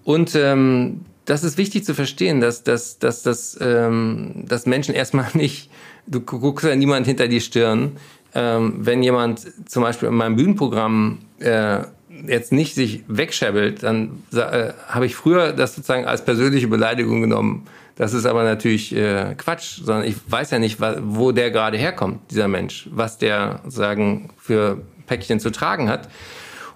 [0.03, 5.27] Und ähm, das ist wichtig zu verstehen, dass, dass, dass, dass, ähm, dass Menschen erstmal
[5.35, 5.71] nicht,
[6.07, 7.93] du guckst ja niemand hinter die Stirn.
[8.35, 11.81] Ähm, wenn jemand zum Beispiel in meinem Bühnenprogramm äh,
[12.27, 17.67] jetzt nicht sich wegschäbbelt, dann äh, habe ich früher das sozusagen als persönliche Beleidigung genommen.
[17.97, 22.31] Das ist aber natürlich äh, Quatsch, sondern ich weiß ja nicht, wo der gerade herkommt,
[22.31, 26.09] dieser Mensch, was der sagen für Päckchen zu tragen hat.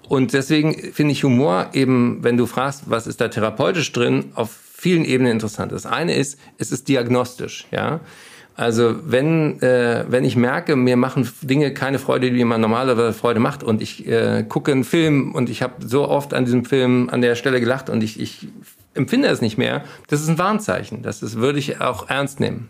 [0.07, 4.49] Und deswegen finde ich Humor eben, wenn du fragst, was ist da therapeutisch drin, auf
[4.51, 5.71] vielen Ebenen interessant.
[5.71, 7.99] Das eine ist, es ist diagnostisch, ja.
[8.55, 13.39] Also wenn, äh, wenn ich merke, mir machen Dinge keine Freude, die man normalerweise Freude
[13.39, 17.09] macht und ich äh, gucke einen Film und ich habe so oft an diesem Film
[17.09, 18.49] an der Stelle gelacht und ich, ich
[18.93, 21.01] empfinde es nicht mehr, das ist ein Warnzeichen.
[21.01, 22.69] Das ist, würde ich auch ernst nehmen.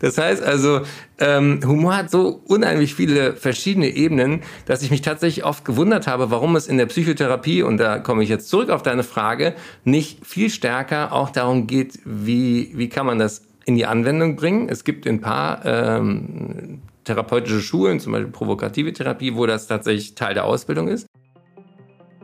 [0.00, 0.80] Das heißt also,
[1.20, 6.32] ähm, Humor hat so unheimlich viele verschiedene Ebenen, dass ich mich tatsächlich oft gewundert habe,
[6.32, 10.26] warum es in der Psychotherapie, und da komme ich jetzt zurück auf deine Frage, nicht
[10.26, 14.68] viel stärker auch darum geht, wie, wie kann man das in die Anwendung bringen.
[14.68, 20.34] Es gibt ein paar ähm, therapeutische Schulen, zum Beispiel provokative Therapie, wo das tatsächlich Teil
[20.34, 21.06] der Ausbildung ist.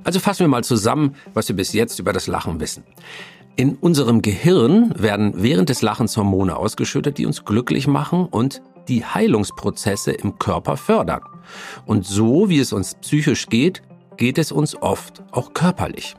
[0.05, 2.85] Also fassen wir mal zusammen, was wir bis jetzt über das Lachen wissen.
[3.57, 9.05] In unserem Gehirn werden während des Lachens Hormone ausgeschüttet, die uns glücklich machen und die
[9.05, 11.23] Heilungsprozesse im Körper fördern.
[11.85, 13.83] Und so, wie es uns psychisch geht,
[14.17, 16.15] geht es uns oft auch körperlich.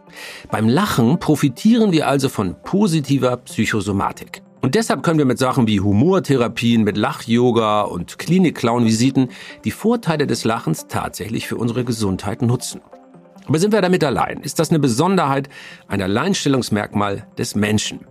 [0.52, 4.42] Beim Lachen profitieren wir also von positiver Psychosomatik.
[4.62, 9.30] Und deshalb können wir mit Sachen wie Humortherapien, mit Lach-Yoga und Klinik-Clown-Visiten
[9.64, 12.82] die Vorteile des Lachens tatsächlich für unsere Gesundheit nutzen.
[13.50, 14.42] Aber sind wir damit allein?
[14.42, 15.50] Ist das eine Besonderheit,
[15.88, 18.02] ein Alleinstellungsmerkmal des Menschen?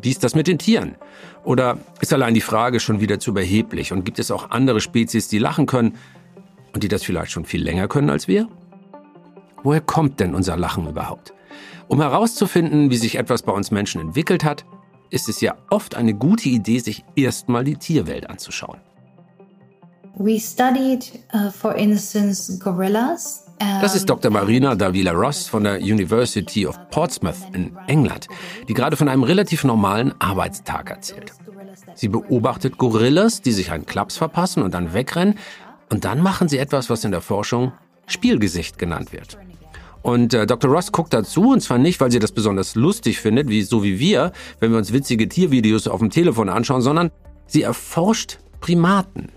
[0.00, 0.96] Wie ist das mit den Tieren?
[1.44, 5.28] Oder ist allein die Frage schon wieder zu überheblich und gibt es auch andere Spezies,
[5.28, 5.96] die lachen können
[6.72, 8.48] und die das vielleicht schon viel länger können als wir?
[9.62, 11.34] Woher kommt denn unser Lachen überhaupt?
[11.86, 14.64] Um herauszufinden, wie sich etwas bei uns Menschen entwickelt hat,
[15.10, 18.80] ist es ja oft eine gute Idee, sich erstmal die Tierwelt anzuschauen.
[20.16, 23.51] We studied, uh, for instance, gorillas.
[23.80, 24.30] Das ist Dr.
[24.30, 28.28] Marina Davila Ross von der University of Portsmouth in England,
[28.68, 31.32] die gerade von einem relativ normalen Arbeitstag erzählt.
[31.94, 35.38] Sie beobachtet Gorillas, die sich einen Klaps verpassen und dann wegrennen,
[35.90, 37.72] und dann machen sie etwas, was in der Forschung
[38.06, 39.38] Spielgesicht genannt wird.
[40.00, 40.70] Und äh, Dr.
[40.70, 43.98] Ross guckt dazu, und zwar nicht, weil sie das besonders lustig findet, wie so wie
[43.98, 47.10] wir, wenn wir uns witzige Tiervideos auf dem Telefon anschauen, sondern
[47.46, 49.28] sie erforscht Primaten.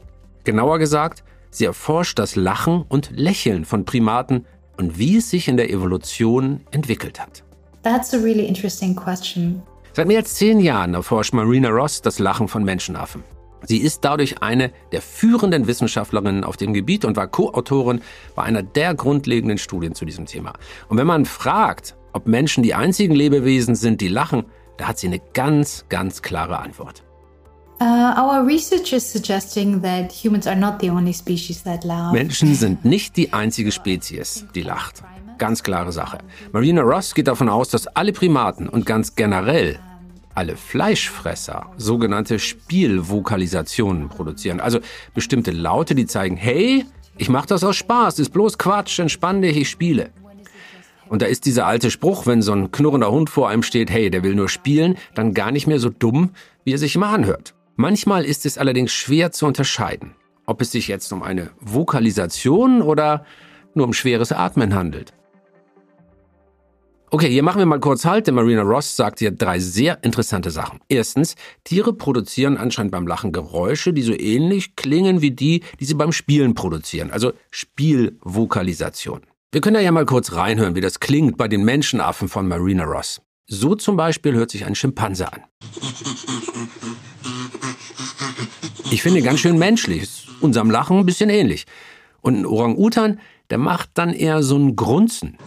[0.43, 1.23] Genauer gesagt,
[1.57, 4.45] sie erforscht das Lachen und Lächeln von Primaten
[4.77, 7.43] und wie es sich in der Evolution entwickelt hat.
[7.83, 9.61] That's a really interesting question.
[9.93, 13.23] Seit mehr als zehn Jahren erforscht Marina Ross das Lachen von Menschenaffen.
[13.63, 18.01] Sie ist dadurch eine der führenden Wissenschaftlerinnen auf dem Gebiet und war Co-Autorin
[18.35, 20.53] bei einer der grundlegenden Studien zu diesem Thema.
[20.89, 24.45] Und wenn man fragt, ob Menschen die einzigen Lebewesen sind, die lachen,
[24.77, 27.03] da hat sie eine ganz, ganz klare Antwort.
[32.11, 35.03] Menschen sind nicht die einzige Spezies, die lacht.
[35.37, 36.19] Ganz klare Sache.
[36.53, 39.79] Marina Ross geht davon aus, dass alle Primaten und ganz generell
[40.35, 44.59] alle Fleischfresser sogenannte Spielvokalisationen produzieren.
[44.59, 44.79] Also
[45.13, 46.85] bestimmte Laute, die zeigen, hey,
[47.17, 50.11] ich mache das aus Spaß, ist bloß Quatsch, entspann dich, ich spiele.
[51.07, 54.09] Und da ist dieser alte Spruch, wenn so ein knurrender Hund vor einem steht, hey,
[54.09, 56.31] der will nur spielen, dann gar nicht mehr so dumm,
[56.63, 57.54] wie er sich immer anhört.
[57.77, 63.25] Manchmal ist es allerdings schwer zu unterscheiden, ob es sich jetzt um eine Vokalisation oder
[63.73, 65.13] nur um schweres Atmen handelt.
[67.11, 70.51] Okay, hier machen wir mal kurz Halt, denn Marina Ross sagt hier drei sehr interessante
[70.51, 70.79] Sachen.
[70.87, 71.35] Erstens,
[71.65, 76.13] Tiere produzieren anscheinend beim Lachen Geräusche, die so ähnlich klingen wie die, die sie beim
[76.13, 79.21] Spielen produzieren, also Spielvokalisation.
[79.51, 82.85] Wir können da ja mal kurz reinhören, wie das klingt bei den Menschenaffen von Marina
[82.85, 83.21] Ross.
[83.47, 85.43] So zum Beispiel hört sich ein Schimpanse an.
[88.91, 91.65] Ich finde ganz schön menschlich, ist unserem Lachen ein bisschen ähnlich.
[92.21, 93.19] Und ein Orang-Utan,
[93.49, 95.37] der macht dann eher so ein Grunzen.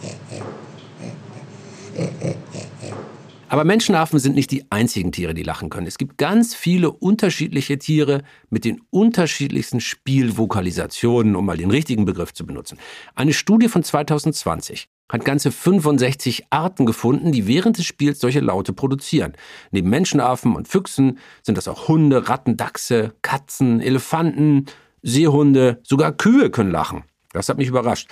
[3.49, 5.87] Aber Menschenaffen sind nicht die einzigen Tiere, die lachen können.
[5.87, 12.31] Es gibt ganz viele unterschiedliche Tiere mit den unterschiedlichsten Spielvokalisationen, um mal den richtigen Begriff
[12.31, 12.77] zu benutzen.
[13.15, 18.73] Eine Studie von 2020 hat ganze 65 Arten gefunden, die während des Spiels solche Laute
[18.73, 19.33] produzieren.
[19.71, 24.67] Neben Menschenaffen und Füchsen sind das auch Hunde, Ratten, Dachse, Katzen, Elefanten,
[25.01, 27.03] Seehunde, sogar Kühe können lachen.
[27.33, 28.09] Das hat mich überrascht.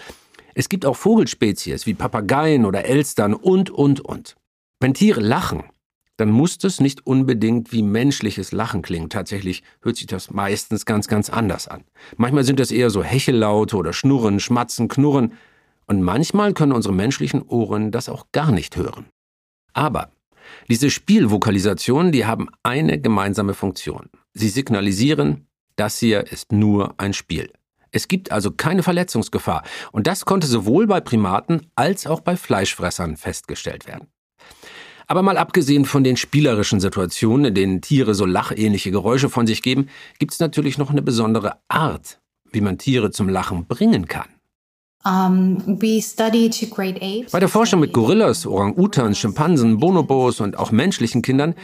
[0.55, 4.36] Es gibt auch Vogelspezies wie Papageien oder Elstern und, und, und.
[4.79, 5.63] Wenn Tiere lachen,
[6.17, 9.10] dann muss das nicht unbedingt wie menschliches Lachen klingen.
[9.10, 11.83] Tatsächlich hört sich das meistens ganz, ganz anders an.
[12.15, 15.33] Manchmal sind das eher so Hechellaute oder Schnurren, Schmatzen, Knurren.
[15.88, 19.06] Und manchmal können unsere menschlichen Ohren das auch gar nicht hören.
[19.73, 20.12] Aber
[20.69, 24.10] diese Spielvokalisationen, die haben eine gemeinsame Funktion.
[24.34, 27.52] Sie signalisieren, das hier ist nur ein Spiel.
[27.91, 29.63] Es gibt also keine Verletzungsgefahr.
[29.91, 34.08] Und das konnte sowohl bei Primaten als auch bei Fleischfressern festgestellt werden.
[35.08, 39.62] Aber mal abgesehen von den spielerischen Situationen, in denen Tiere so lachähnliche Geräusche von sich
[39.62, 39.88] geben,
[40.19, 42.19] gibt es natürlich noch eine besondere Art,
[42.52, 44.28] wie man Tiere zum Lachen bringen kann.
[47.32, 51.56] Bei der Forschung mit Gorillas, Orang-Utans, Schimpansen, Bonobos und auch menschlichen Kindern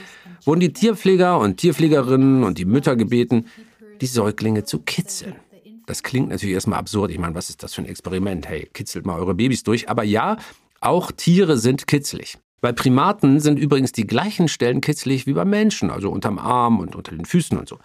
[0.46, 3.48] wurden die Tierpfleger und Tierpflegerinnen und die Mütter gebeten,
[4.00, 5.36] die Säuglinge zu kitzeln.
[5.88, 7.12] Das klingt natürlich erstmal absurd.
[7.12, 8.48] Ich meine, was ist das für ein Experiment?
[8.48, 9.90] Hey, kitzelt mal eure Babys durch.
[9.90, 10.38] Aber ja,
[10.80, 12.38] auch Tiere sind kitzelig.
[12.62, 16.96] Bei Primaten sind übrigens die gleichen Stellen kitzlig wie bei Menschen, also unterm Arm und
[16.96, 17.78] unter den Füßen und so.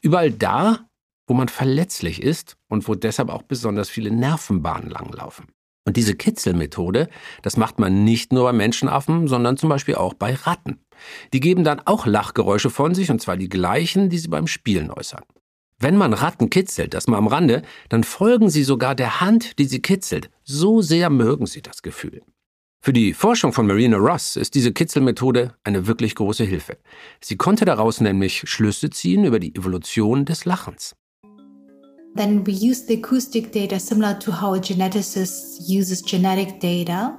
[0.00, 0.80] Überall da,
[1.26, 5.46] wo man verletzlich ist und wo deshalb auch besonders viele Nervenbahnen langlaufen.
[5.86, 7.08] Und diese Kitzelmethode,
[7.42, 10.80] das macht man nicht nur bei Menschenaffen, sondern zum Beispiel auch bei Ratten.
[11.32, 14.90] Die geben dann auch Lachgeräusche von sich, und zwar die gleichen, die sie beim Spielen
[14.90, 15.24] äußern.
[15.78, 19.66] Wenn man Ratten kitzelt, das mal am Rande, dann folgen sie sogar der Hand, die
[19.66, 20.30] sie kitzelt.
[20.42, 22.22] So sehr mögen sie das Gefühl.
[22.80, 26.78] Für die Forschung von Marina Ross ist diese Kitzelmethode eine wirklich große Hilfe.
[27.20, 30.94] Sie konnte daraus nämlich Schlüsse ziehen über die Evolution des Lachens.
[32.16, 37.18] Then we use the acoustic data similar to how a geneticist uses genetic data.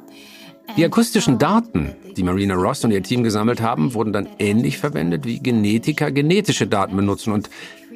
[0.78, 5.26] Die akustischen Daten, die Marina Ross und ihr Team gesammelt haben, wurden dann ähnlich verwendet,
[5.26, 7.34] wie Genetiker genetische Daten benutzen.
[7.34, 7.50] Und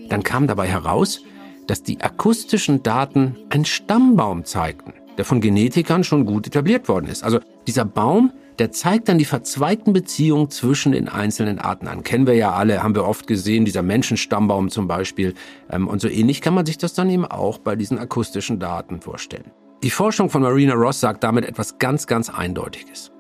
[0.10, 1.22] dann kam dabei heraus,
[1.68, 7.24] dass die akustischen Daten einen Stammbaum zeigten, der von Genetikern schon gut etabliert worden ist.
[7.24, 12.04] Also dieser Baum, der zeigt dann die verzweigten Beziehungen zwischen den einzelnen Arten an.
[12.04, 15.34] Kennen wir ja alle, haben wir oft gesehen, dieser Menschenstammbaum zum Beispiel.
[15.72, 19.02] Ähm, und so ähnlich kann man sich das dann eben auch bei diesen akustischen Daten
[19.02, 19.52] vorstellen.
[19.82, 23.12] Die Forschung von Marina Ross sagt damit etwas ganz, ganz Eindeutiges.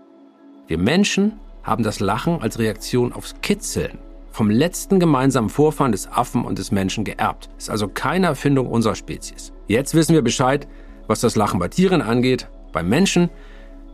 [0.67, 3.97] Wir Menschen haben das Lachen als Reaktion aufs Kitzeln
[4.31, 7.49] vom letzten gemeinsamen Vorfahren des Affen und des Menschen geerbt.
[7.57, 9.53] Ist also keine Erfindung unserer Spezies.
[9.67, 10.67] Jetzt wissen wir Bescheid,
[11.07, 12.49] was das Lachen bei Tieren angeht.
[12.71, 13.29] Beim Menschen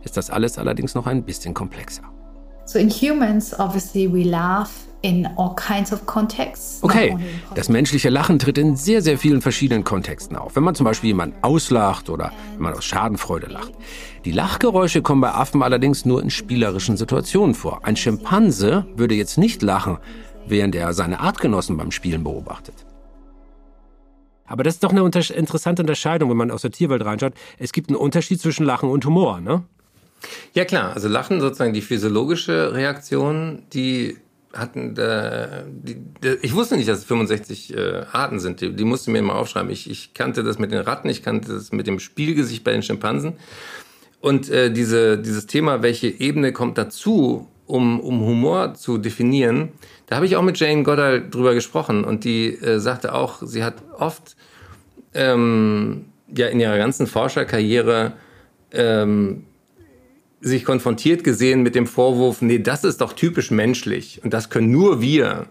[0.06, 2.04] ist das alles allerdings noch ein bisschen komplexer.
[2.64, 4.70] So in humans, obviously we laugh
[5.02, 6.82] in all kinds of contexts.
[6.82, 7.16] Okay,
[7.54, 10.56] das menschliche Lachen tritt in sehr, sehr vielen verschiedenen Kontexten auf.
[10.56, 13.72] Wenn man zum Beispiel jemanden auslacht oder wenn man aus Schadenfreude lacht.
[14.24, 17.84] Die Lachgeräusche kommen bei Affen allerdings nur in spielerischen Situationen vor.
[17.84, 19.98] Ein Schimpanse würde jetzt nicht lachen,
[20.46, 22.86] während er seine Artgenossen beim Spielen beobachtet.
[24.46, 27.34] Aber das ist doch eine unter interessante Unterscheidung, wenn man aus der Tierwelt reinschaut.
[27.58, 29.64] Es gibt einen Unterschied zwischen Lachen und Humor, ne?
[30.54, 34.16] Ja klar, also Lachen sozusagen die physiologische Reaktion, die
[34.52, 38.60] hatten, äh, die, die, ich wusste nicht, dass es 65 äh, Arten sind.
[38.60, 39.70] Die, die musste mir mal aufschreiben.
[39.70, 42.82] Ich, ich kannte das mit den Ratten, ich kannte das mit dem Spielgesicht bei den
[42.82, 43.34] Schimpansen.
[44.20, 49.70] Und äh, diese, dieses Thema, welche Ebene kommt dazu, um, um Humor zu definieren,
[50.06, 53.64] da habe ich auch mit Jane Goddard drüber gesprochen und die äh, sagte auch, sie
[53.64, 54.36] hat oft
[55.14, 58.12] ähm, ja in ihrer ganzen Forscherkarriere
[58.72, 59.45] ähm,
[60.40, 64.70] sich konfrontiert gesehen mit dem Vorwurf, nee, das ist doch typisch menschlich und das können
[64.70, 65.46] nur wir.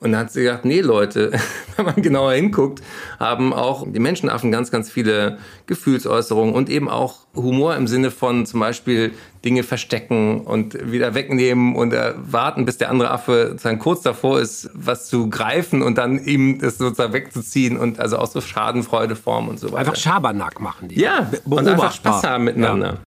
[0.00, 1.32] Und dann hat sie gesagt, nee Leute,
[1.76, 2.82] wenn man genauer hinguckt,
[3.18, 8.44] haben auch die Menschenaffen ganz, ganz viele Gefühlsäußerungen und eben auch Humor im Sinne von
[8.44, 9.12] zum Beispiel
[9.44, 14.40] Dinge verstecken und wieder wegnehmen und äh, warten, bis der andere Affe sozusagen kurz davor
[14.40, 19.48] ist, was zu greifen und dann ihm das sozusagen wegzuziehen und also auch so Schadenfreudeform
[19.48, 19.78] und so weiter.
[19.78, 21.00] Einfach Schabernack machen die.
[21.00, 22.86] Ja, und einfach Spaß haben miteinander.
[22.86, 23.03] Ja.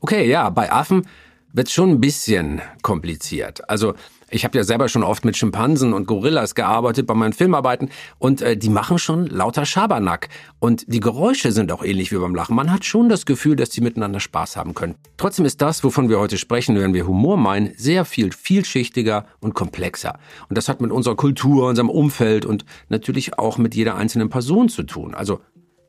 [0.00, 1.06] Okay, ja, bei Affen
[1.52, 3.68] wird schon ein bisschen kompliziert.
[3.68, 3.94] Also
[4.30, 7.88] ich habe ja selber schon oft mit Schimpansen und Gorillas gearbeitet bei meinen Filmarbeiten
[8.18, 10.28] und äh, die machen schon lauter Schabernack.
[10.58, 12.54] Und die Geräusche sind auch ähnlich wie beim Lachen.
[12.54, 14.96] Man hat schon das Gefühl, dass die miteinander Spaß haben können.
[15.16, 19.54] Trotzdem ist das, wovon wir heute sprechen, wenn wir Humor meinen, sehr viel vielschichtiger und
[19.54, 20.18] komplexer.
[20.50, 24.68] Und das hat mit unserer Kultur, unserem Umfeld und natürlich auch mit jeder einzelnen Person
[24.68, 25.14] zu tun.
[25.14, 25.40] Also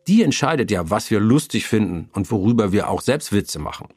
[0.08, 3.90] die entscheidet ja, was wir lustig finden und worüber wir auch selbst Witze machen.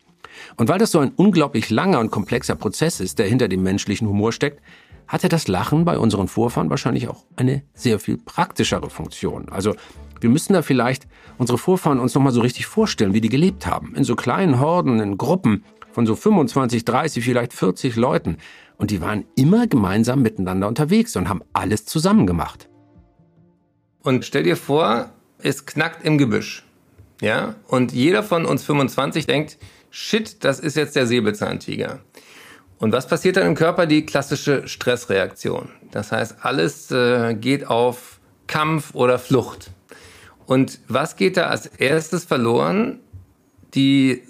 [0.57, 4.09] Und weil das so ein unglaublich langer und komplexer Prozess ist, der hinter dem menschlichen
[4.09, 4.61] Humor steckt,
[5.07, 9.49] hatte das Lachen bei unseren Vorfahren wahrscheinlich auch eine sehr viel praktischere Funktion.
[9.51, 9.75] Also
[10.21, 11.07] wir müssen da vielleicht
[11.39, 13.95] unsere Vorfahren uns nochmal so richtig vorstellen, wie die gelebt haben.
[13.95, 18.39] In so kleinen Horden, in Gruppen von so 25, 30, vielleicht 40 Leuten.
[18.79, 22.69] Und die waren immer gemeinsam miteinander unterwegs und haben alles zusammen gemacht.
[24.03, 26.65] Und stell dir vor, es knackt im Gebüsch.
[27.21, 27.57] Ja?
[27.69, 29.59] Und jeder von uns 25 denkt,
[29.93, 32.01] shit, das ist jetzt der Säbelzahntiger.
[32.79, 33.87] Und was passiert dann im Körper?
[33.87, 35.69] Die klassische Stressreaktion.
[35.93, 38.19] Das heißt, alles äh, geht auf
[38.49, 39.71] Kampf oder Flucht.
[40.47, 42.99] Und was geht da als erstes verloren?
[43.75, 44.23] Die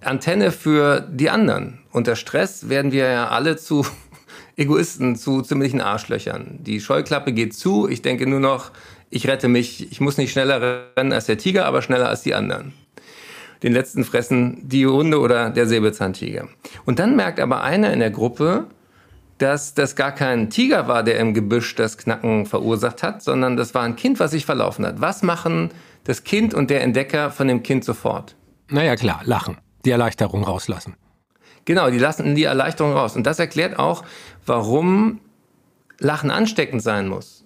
[0.00, 1.80] Antenne für die anderen.
[1.90, 3.84] Unter Stress werden wir ja alle zu
[4.56, 6.58] Egoisten, zu ziemlichen Arschlöchern.
[6.60, 7.88] Die Scheuklappe geht zu.
[7.88, 8.70] Ich denke nur noch,
[9.10, 9.90] ich rette mich.
[9.90, 12.74] Ich muss nicht schneller rennen als der Tiger, aber schneller als die anderen
[13.62, 16.48] den letzten fressen die Hunde oder der Säbelzahntiger.
[16.84, 18.66] Und dann merkt aber einer in der Gruppe,
[19.38, 23.74] dass das gar kein Tiger war, der im Gebüsch das Knacken verursacht hat, sondern das
[23.74, 25.00] war ein Kind, was sich verlaufen hat.
[25.00, 25.70] Was machen
[26.04, 28.36] das Kind und der Entdecker von dem Kind sofort?
[28.68, 29.58] Naja, klar, lachen.
[29.84, 30.94] Die Erleichterung rauslassen.
[31.64, 33.16] Genau, die lassen die Erleichterung raus.
[33.16, 34.04] Und das erklärt auch,
[34.46, 35.20] warum
[35.98, 37.41] Lachen ansteckend sein muss.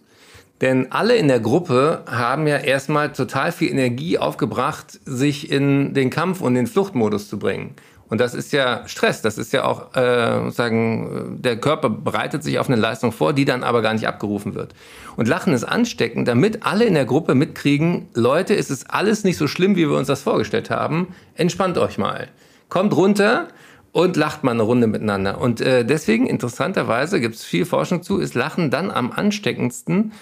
[0.61, 6.11] Denn alle in der Gruppe haben ja erstmal total viel Energie aufgebracht, sich in den
[6.11, 7.75] Kampf und den Fluchtmodus zu bringen.
[8.09, 12.59] Und das ist ja Stress, das ist ja auch, äh, sagen, der Körper bereitet sich
[12.59, 14.75] auf eine Leistung vor, die dann aber gar nicht abgerufen wird.
[15.17, 19.37] Und Lachen ist ansteckend, damit alle in der Gruppe mitkriegen, Leute, es ist alles nicht
[19.37, 21.09] so schlimm, wie wir uns das vorgestellt haben.
[21.35, 22.29] Entspannt euch mal.
[22.69, 23.49] Kommt runter
[23.91, 25.41] und lacht mal eine Runde miteinander.
[25.41, 30.13] Und äh, deswegen, interessanterweise, gibt es viel Forschung zu, ist Lachen dann am ansteckendsten,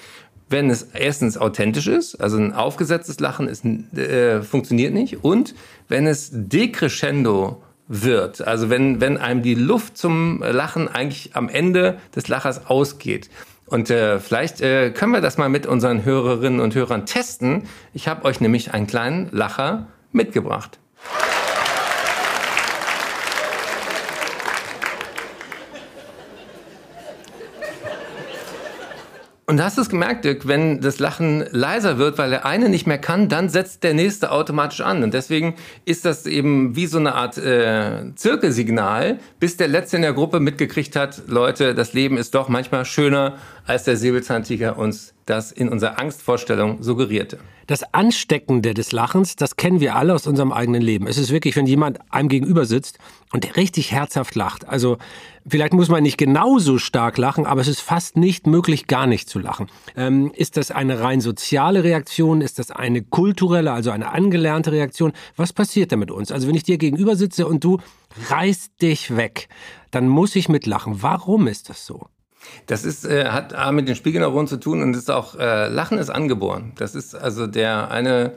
[0.48, 5.54] wenn es erstens authentisch ist, also ein aufgesetztes Lachen ist, äh, funktioniert nicht, und
[5.88, 11.98] wenn es decrescendo wird, also wenn, wenn einem die Luft zum Lachen eigentlich am Ende
[12.14, 13.28] des Lachers ausgeht.
[13.66, 17.64] Und äh, vielleicht äh, können wir das mal mit unseren Hörerinnen und Hörern testen.
[17.92, 20.78] Ich habe euch nämlich einen kleinen Lacher mitgebracht.
[29.46, 32.86] Und hast du es gemerkt, Dirk, wenn das Lachen leiser wird, weil der eine nicht
[32.86, 35.02] mehr kann, dann setzt der nächste automatisch an.
[35.02, 40.02] Und deswegen ist das eben wie so eine Art äh, Zirkelsignal, bis der Letzte in
[40.02, 43.36] der Gruppe mitgekriegt hat, Leute, das Leben ist doch manchmal schöner,
[43.66, 47.38] als der Säbelzahntiger uns das in unserer Angstvorstellung suggerierte.
[47.66, 51.06] Das Ansteckende des Lachens, das kennen wir alle aus unserem eigenen Leben.
[51.06, 52.98] Es ist wirklich, wenn jemand einem gegenüber sitzt
[53.32, 54.68] und der richtig herzhaft lacht.
[54.68, 54.98] Also
[55.46, 59.28] vielleicht muss man nicht genauso stark lachen, aber es ist fast nicht möglich, gar nicht
[59.28, 59.68] zu lachen.
[59.96, 62.40] Ähm, ist das eine rein soziale Reaktion?
[62.40, 65.12] Ist das eine kulturelle, also eine angelernte Reaktion?
[65.36, 66.32] Was passiert da mit uns?
[66.32, 67.78] Also wenn ich dir gegenüber sitze und du
[68.28, 69.48] reißt dich weg,
[69.90, 71.02] dann muss ich mitlachen.
[71.02, 72.08] Warum ist das so?
[72.66, 75.98] Das ist, äh, hat A mit den Spiegelneuronen zu tun und ist auch, äh, Lachen
[75.98, 76.72] ist angeboren.
[76.76, 78.32] Das ist also der eine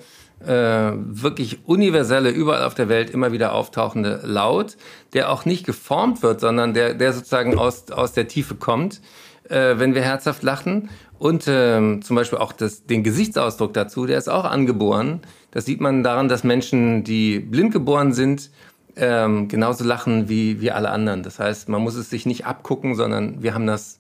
[0.46, 4.78] äh, wirklich universelle, überall auf der Welt immer wieder auftauchende Laut,
[5.14, 9.02] der auch nicht geformt wird, sondern der, der sozusagen aus, aus der Tiefe kommt,
[9.50, 10.90] äh, wenn wir herzhaft lachen.
[11.18, 15.22] Und äh, zum Beispiel auch das, den Gesichtsausdruck dazu, der ist auch angeboren.
[15.50, 18.52] Das sieht man daran, dass Menschen, die blind geboren sind,
[18.98, 21.24] ähm, genauso lachen wie, wie alle anderen.
[21.24, 24.00] Das heißt, man muss es sich nicht abgucken, sondern wir haben das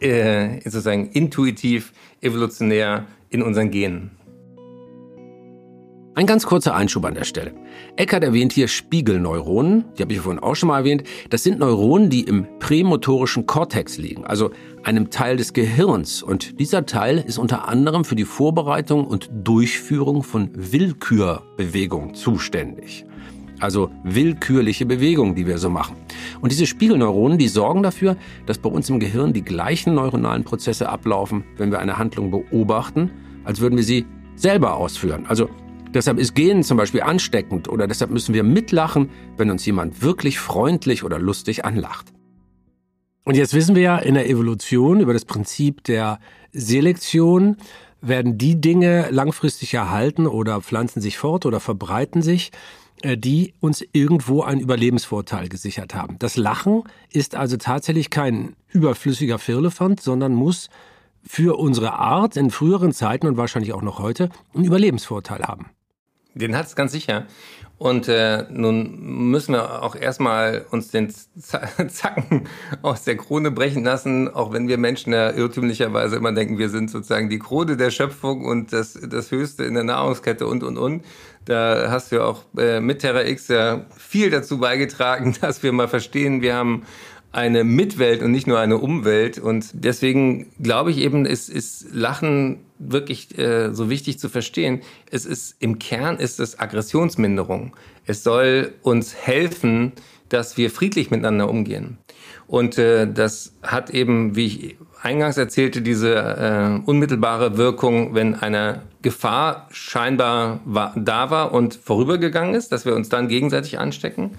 [0.00, 4.10] äh, sozusagen intuitiv, evolutionär in unseren Genen.
[6.14, 7.54] Ein ganz kurzer Einschub an der Stelle.
[7.96, 11.04] Eckert erwähnt hier Spiegelneuronen, die habe ich vorhin auch schon mal erwähnt.
[11.30, 14.50] Das sind Neuronen, die im prämotorischen Kortex liegen, also
[14.82, 16.22] einem Teil des Gehirns.
[16.22, 23.06] Und dieser Teil ist unter anderem für die Vorbereitung und Durchführung von Willkürbewegungen zuständig.
[23.62, 25.94] Also willkürliche Bewegungen, die wir so machen.
[26.40, 30.88] Und diese Spiegelneuronen, die sorgen dafür, dass bei uns im Gehirn die gleichen neuronalen Prozesse
[30.88, 33.12] ablaufen, wenn wir eine Handlung beobachten,
[33.44, 34.04] als würden wir sie
[34.34, 35.26] selber ausführen.
[35.28, 35.48] Also
[35.94, 40.38] Deshalb ist Gehen zum Beispiel ansteckend oder deshalb müssen wir mitlachen, wenn uns jemand wirklich
[40.38, 42.14] freundlich oder lustig anlacht.
[43.24, 46.18] Und jetzt wissen wir ja in der Evolution über das Prinzip der
[46.50, 47.58] Selektion,
[48.00, 52.52] werden die Dinge langfristig erhalten oder pflanzen sich fort oder verbreiten sich,
[53.04, 56.18] die uns irgendwo einen Überlebensvorteil gesichert haben.
[56.18, 60.70] Das Lachen ist also tatsächlich kein überflüssiger Firlefanz, sondern muss
[61.24, 65.70] für unsere Art in früheren Zeiten und wahrscheinlich auch noch heute einen Überlebensvorteil haben.
[66.34, 67.26] Den hat es ganz sicher.
[67.82, 68.96] Und äh, nun
[69.32, 72.46] müssen wir auch erstmal uns den Zacken
[72.80, 76.92] aus der Krone brechen lassen, auch wenn wir Menschen ja irrtümlicherweise immer denken, wir sind
[76.92, 81.04] sozusagen die Krone der Schöpfung und das, das Höchste in der Nahrungskette und, und, und.
[81.44, 85.88] Da hast du auch äh, mit Terra X ja viel dazu beigetragen, dass wir mal
[85.88, 86.84] verstehen, wir haben
[87.32, 89.38] eine Mitwelt und nicht nur eine Umwelt.
[89.38, 94.82] Und deswegen glaube ich eben, ist, ist Lachen wirklich äh, so wichtig zu verstehen.
[95.10, 97.74] Es ist im Kern ist es Aggressionsminderung.
[98.06, 99.92] Es soll uns helfen,
[100.28, 101.98] dass wir friedlich miteinander umgehen.
[102.46, 108.82] Und äh, das hat eben, wie ich eingangs erzählte, diese äh, unmittelbare Wirkung, wenn eine
[109.02, 114.32] Gefahr scheinbar war, da war und vorübergegangen ist, dass wir uns dann gegenseitig anstecken.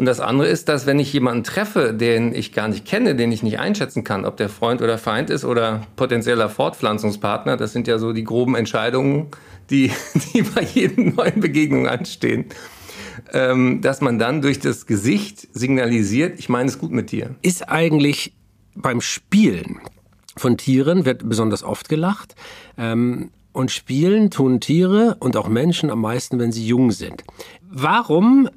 [0.00, 3.32] Und das andere ist, dass wenn ich jemanden treffe, den ich gar nicht kenne, den
[3.32, 7.86] ich nicht einschätzen kann, ob der Freund oder Feind ist oder potenzieller Fortpflanzungspartner, das sind
[7.86, 9.26] ja so die groben Entscheidungen,
[9.68, 9.92] die,
[10.32, 12.46] die bei jedem neuen Begegnung anstehen,
[13.34, 17.34] ähm, dass man dann durch das Gesicht signalisiert, ich meine es gut mit dir.
[17.42, 18.32] Ist eigentlich
[18.74, 19.80] beim Spielen
[20.34, 22.36] von Tieren, wird besonders oft gelacht,
[22.78, 27.24] ähm, und spielen tun Tiere und auch Menschen am meisten, wenn sie jung sind.
[27.68, 28.48] Warum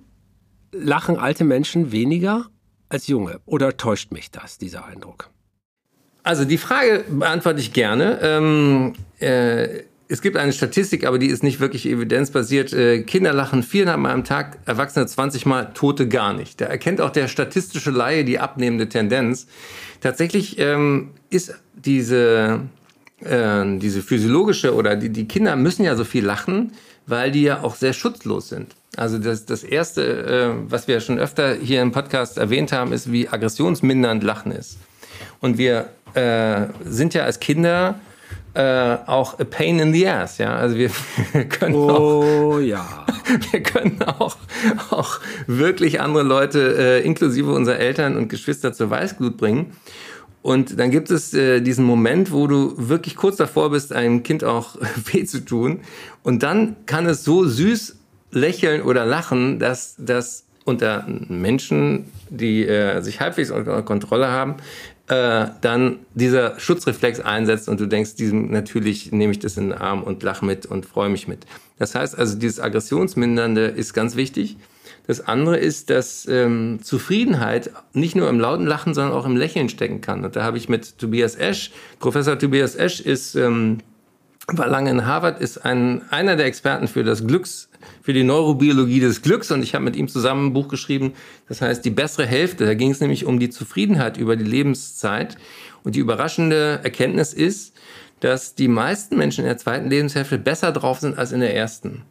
[0.73, 2.47] lachen alte Menschen weniger
[2.89, 3.39] als junge?
[3.45, 5.29] Oder täuscht mich das, dieser Eindruck?
[6.23, 8.19] Also die Frage beantworte ich gerne.
[8.21, 12.71] Ähm, äh, es gibt eine Statistik, aber die ist nicht wirklich evidenzbasiert.
[12.71, 16.61] Äh, Kinder lachen viereinhalb Mal am Tag, Erwachsene 20 Mal, Tote gar nicht.
[16.61, 19.47] Da erkennt auch der statistische Laie die abnehmende Tendenz.
[20.01, 22.61] Tatsächlich ähm, ist diese,
[23.21, 26.73] äh, diese physiologische oder die, die Kinder müssen ja so viel lachen,
[27.07, 28.75] weil die ja auch sehr schutzlos sind.
[28.95, 33.11] Also das, das Erste, äh, was wir schon öfter hier im Podcast erwähnt haben, ist,
[33.11, 34.77] wie aggressionsmindernd Lachen ist.
[35.39, 37.99] Und wir äh, sind ja als Kinder
[38.53, 40.55] äh, auch a pain in the ass, ja.
[40.55, 40.91] Also wir,
[41.49, 41.89] können oh,
[42.53, 43.05] auch, ja.
[43.51, 44.37] wir können auch,
[44.91, 49.71] auch wirklich andere Leute, äh, inklusive unserer Eltern und Geschwister zur Weißglut bringen.
[50.43, 54.43] Und dann gibt es äh, diesen Moment, wo du wirklich kurz davor bist, einem Kind
[54.43, 54.75] auch
[55.11, 55.79] weh zu tun.
[56.21, 57.95] Und dann kann es so süß
[58.33, 64.55] lächeln oder lachen, dass das unter Menschen, die äh, sich halbwegs unter Kontrolle haben,
[65.07, 69.77] äh, dann dieser Schutzreflex einsetzt und du denkst, diesem natürlich nehme ich das in den
[69.77, 71.45] Arm und lache mit und freue mich mit.
[71.77, 74.55] Das heißt also, dieses Aggressionsmindernde ist ganz wichtig.
[75.05, 79.67] Das andere ist, dass ähm, Zufriedenheit nicht nur im lauten Lachen, sondern auch im Lächeln
[79.67, 80.23] stecken kann.
[80.23, 83.79] Und da habe ich mit Tobias Esch, Professor Tobias Esch ist ähm,
[84.47, 87.69] war lange in Harvard, ist ein, einer der Experten für das Glücks,
[88.01, 91.13] für die Neurobiologie des Glücks und ich habe mit ihm zusammen ein Buch geschrieben,
[91.47, 92.65] das heißt die bessere Hälfte.
[92.65, 95.37] Da ging es nämlich um die Zufriedenheit über die Lebenszeit
[95.83, 97.73] und die überraschende Erkenntnis ist,
[98.19, 102.03] dass die meisten Menschen in der zweiten Lebenshälfte besser drauf sind als in der ersten.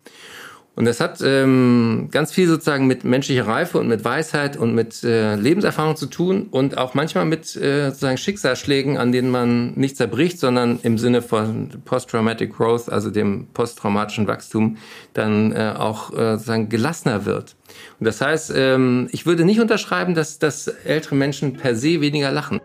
[0.75, 5.05] Und das hat ähm, ganz viel sozusagen mit menschlicher Reife und mit Weisheit und mit
[5.05, 9.99] äh, Lebenserfahrung zu tun und auch manchmal mit äh, sozusagen Schicksalsschlägen, an denen man nicht
[9.99, 14.79] zerbricht, sondern im Sinne von Post-Traumatic Growth, also dem posttraumatischen Wachstum,
[15.13, 17.55] dann äh, auch äh, sozusagen gelassener wird.
[18.01, 22.33] Und das heißt, ähm, ich würde nicht unterschreiben, dass, dass ältere Menschen per se weniger
[22.33, 22.61] lachen.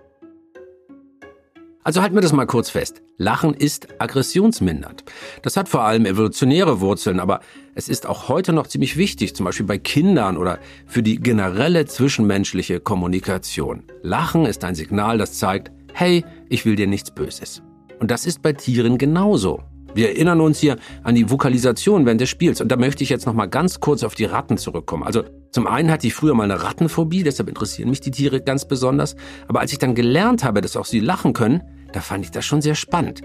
[1.88, 3.01] Also halten wir das mal kurz fest.
[3.15, 5.05] Lachen ist aggressionsmindernd.
[5.41, 7.39] Das hat vor allem evolutionäre Wurzeln, aber
[7.75, 11.85] es ist auch heute noch ziemlich wichtig, zum Beispiel bei Kindern oder für die generelle
[11.85, 13.83] zwischenmenschliche Kommunikation.
[14.01, 17.61] Lachen ist ein Signal, das zeigt, hey, ich will dir nichts Böses.
[18.01, 19.63] Und das ist bei Tieren genauso.
[19.98, 22.62] Wir erinnern uns hier an die Vokalisation während des Spiels.
[22.62, 25.02] Und da möchte ich jetzt noch mal ganz kurz auf die Ratten zurückkommen.
[25.02, 28.68] Also zum einen hatte ich früher mal eine Rattenphobie, deshalb interessieren mich die Tiere ganz
[28.68, 29.16] besonders.
[29.48, 32.45] Aber als ich dann gelernt habe, dass auch sie lachen können, da fand ich das
[32.45, 33.22] schon sehr spannend.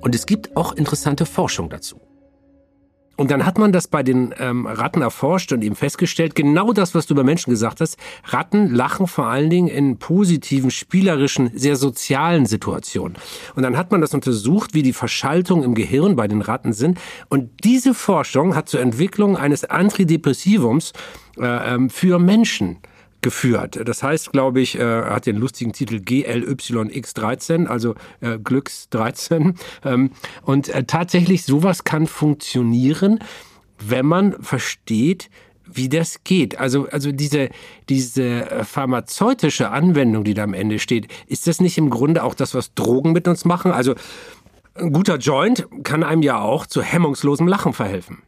[0.00, 2.00] Und es gibt auch interessante Forschung dazu.
[3.16, 6.94] Und dann hat man das bei den ähm, Ratten erforscht und eben festgestellt, genau das,
[6.94, 7.96] was du über Menschen gesagt hast.
[8.24, 13.16] Ratten lachen vor allen Dingen in positiven, spielerischen, sehr sozialen Situationen.
[13.54, 16.98] Und dann hat man das untersucht, wie die Verschaltungen im Gehirn bei den Ratten sind.
[17.28, 20.92] Und diese Forschung hat zur Entwicklung eines Antidepressivums
[21.38, 22.78] äh, ähm, für Menschen
[23.22, 23.80] geführt.
[23.84, 29.54] Das heißt, glaube ich, äh, hat den lustigen Titel GLYX13, also äh, Glücks 13.
[29.84, 30.10] Ähm,
[30.42, 33.20] und äh, tatsächlich, sowas kann funktionieren,
[33.78, 35.28] wenn man versteht,
[35.66, 36.58] wie das geht.
[36.58, 37.50] Also, also diese,
[37.88, 42.34] diese äh, pharmazeutische Anwendung, die da am Ende steht, ist das nicht im Grunde auch
[42.34, 43.72] das, was Drogen mit uns machen?
[43.72, 43.94] Also
[44.74, 48.22] ein guter Joint kann einem ja auch zu hemmungslosem Lachen verhelfen.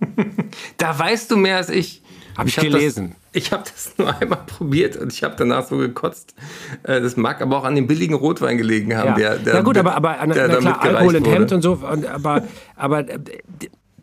[0.76, 2.02] da weißt du mehr als ich.
[2.36, 3.14] Habe ich, ich hab gelesen.
[3.32, 6.34] Das, ich habe das nur einmal probiert und ich habe danach so gekotzt.
[6.82, 9.08] Äh, das mag aber auch an dem billigen Rotwein gelegen haben.
[9.08, 11.74] Ja, der, der, ja gut, aber, aber an, der, na klar, Alkohol enthemmt und so.
[11.74, 12.44] Und, aber
[12.76, 13.18] aber äh,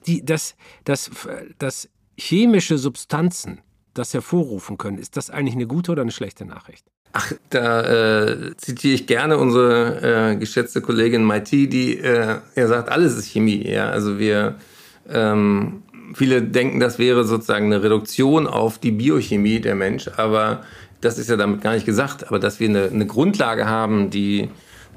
[0.08, 1.12] die, das, das,
[1.60, 3.62] das chemische Substanzen
[3.94, 6.86] das hervorrufen können, ist das eigentlich eine gute oder eine schlechte Nachricht?
[7.14, 12.90] Ach, da äh, zitiere ich gerne unsere äh, geschätzte Kollegin Maiti, die äh, er sagt,
[12.90, 13.68] alles ist Chemie.
[13.68, 14.56] Ja, also wir
[15.10, 20.64] ähm, viele denken, das wäre sozusagen eine Reduktion auf die Biochemie der Mensch, aber
[21.02, 22.28] das ist ja damit gar nicht gesagt.
[22.28, 24.50] Aber dass wir eine, eine Grundlage haben, die,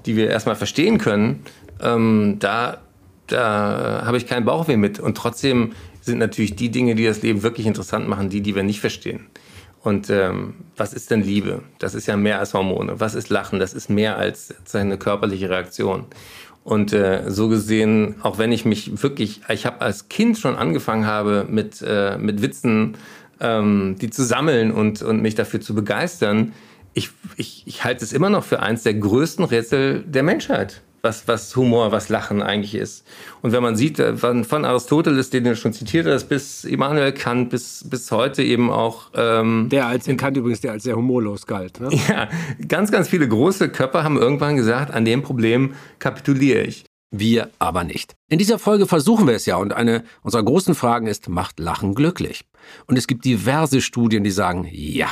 [0.07, 1.41] die wir erstmal verstehen können,
[1.81, 2.79] ähm, da,
[3.27, 5.01] da habe ich keinen Bauchweh mit.
[5.01, 8.63] Und trotzdem sind natürlich die Dinge, die das Leben wirklich interessant machen, die, die wir
[8.63, 9.27] nicht verstehen.
[9.83, 11.63] Und ähm, was ist denn Liebe?
[11.79, 13.01] Das ist ja mehr als Hormone.
[13.01, 13.59] Was ist Lachen?
[13.59, 16.07] Das ist mehr als eine körperliche Reaktion.
[16.65, 21.07] Und äh, so gesehen, auch wenn ich mich wirklich, ich habe als Kind schon angefangen
[21.07, 22.97] habe mit, äh, mit Witzen,
[23.41, 26.53] ähm, die zu sammeln und, und mich dafür zu begeistern,
[26.95, 31.29] ich, ich, ich halte es immer noch für eins der größten Rätsel der Menschheit was,
[31.29, 33.07] was Humor, was Lachen eigentlich ist.
[33.43, 37.51] Und wenn man sieht, äh, von Aristoteles, den du schon zitiert hast, bis Immanuel Kant,
[37.51, 39.11] bis, bis heute eben auch.
[39.15, 41.81] Ähm, der als in Kant übrigens, der als sehr humorlos galt.
[41.81, 41.91] Ne?
[42.09, 42.29] Ja,
[42.67, 46.85] ganz, ganz viele große Körper haben irgendwann gesagt, an dem Problem kapituliere ich.
[47.17, 48.15] Wir aber nicht.
[48.29, 51.95] In dieser Folge versuchen wir es ja und eine unserer großen Fragen ist, macht Lachen
[51.95, 52.45] glücklich?
[52.87, 55.09] Und es gibt diverse Studien, die sagen, ja,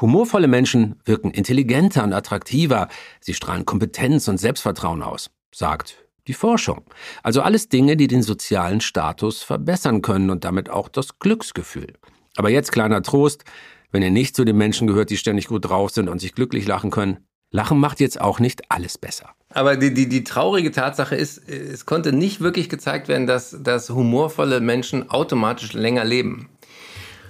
[0.00, 2.88] Humorvolle Menschen wirken intelligenter und attraktiver,
[3.20, 6.84] sie strahlen Kompetenz und Selbstvertrauen aus, sagt die Forschung.
[7.22, 11.92] Also alles Dinge, die den sozialen Status verbessern können und damit auch das Glücksgefühl.
[12.36, 13.44] Aber jetzt kleiner Trost,
[13.92, 16.66] wenn ihr nicht zu den Menschen gehört, die ständig gut drauf sind und sich glücklich
[16.66, 17.18] lachen können,
[17.54, 19.30] Lachen macht jetzt auch nicht alles besser.
[19.50, 23.90] Aber die, die, die traurige Tatsache ist, es konnte nicht wirklich gezeigt werden, dass, dass
[23.90, 26.48] humorvolle Menschen automatisch länger leben.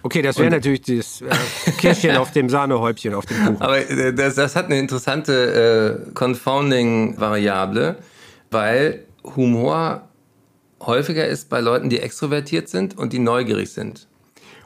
[0.05, 3.63] Okay, das wäre natürlich das äh, Kirschchen auf dem Sahnehäubchen auf dem Kuchen.
[3.63, 7.97] Aber äh, das, das hat eine interessante äh, Confounding-Variable,
[8.51, 10.07] weil Humor
[10.83, 14.07] häufiger ist bei Leuten, die extrovertiert sind und die neugierig sind.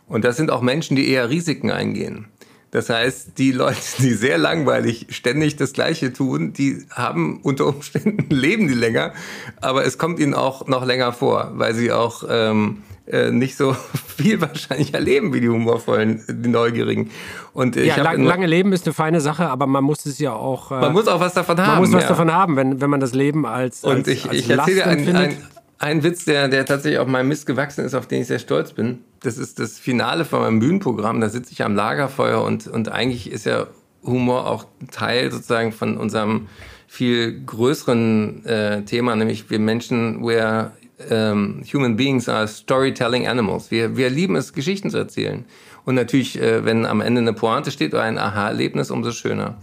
[0.09, 2.27] Und das sind auch Menschen, die eher Risiken eingehen.
[2.73, 8.29] Das heißt, die Leute, die sehr langweilig ständig das Gleiche tun, die haben unter Umständen
[8.35, 9.13] leben die länger,
[9.61, 13.75] aber es kommt ihnen auch noch länger vor, weil sie auch ähm, äh, nicht so
[14.17, 17.11] viel wahrscheinlich erleben wie die humorvollen, die Neugierigen.
[17.53, 20.33] Und äh, ja, lang, lange Leben ist eine feine Sache, aber man muss es ja
[20.33, 20.71] auch.
[20.71, 21.73] Äh, man muss auch was davon haben.
[21.73, 22.09] Man muss was ja.
[22.09, 23.85] davon haben, wenn, wenn man das Leben als.
[23.85, 25.37] Und als, ich, als ich erzähle einen, ein,
[25.79, 28.73] einen Witz, der, der tatsächlich auf meinem Mist gewachsen ist, auf den ich sehr stolz
[28.73, 28.99] bin.
[29.21, 31.21] Das ist das Finale von meinem Bühnenprogramm.
[31.21, 33.67] Da sitze ich am Lagerfeuer und, und eigentlich ist ja
[34.05, 36.49] Humor auch Teil sozusagen von unserem
[36.87, 40.71] viel größeren äh, Thema, nämlich wir Menschen, we're
[41.11, 43.71] ähm, Human Beings are Storytelling Animals.
[43.71, 45.45] Wir, wir lieben es, Geschichten zu erzählen.
[45.85, 49.57] Und natürlich, äh, wenn am Ende eine Pointe steht oder ein Aha-Erlebnis, umso schöner.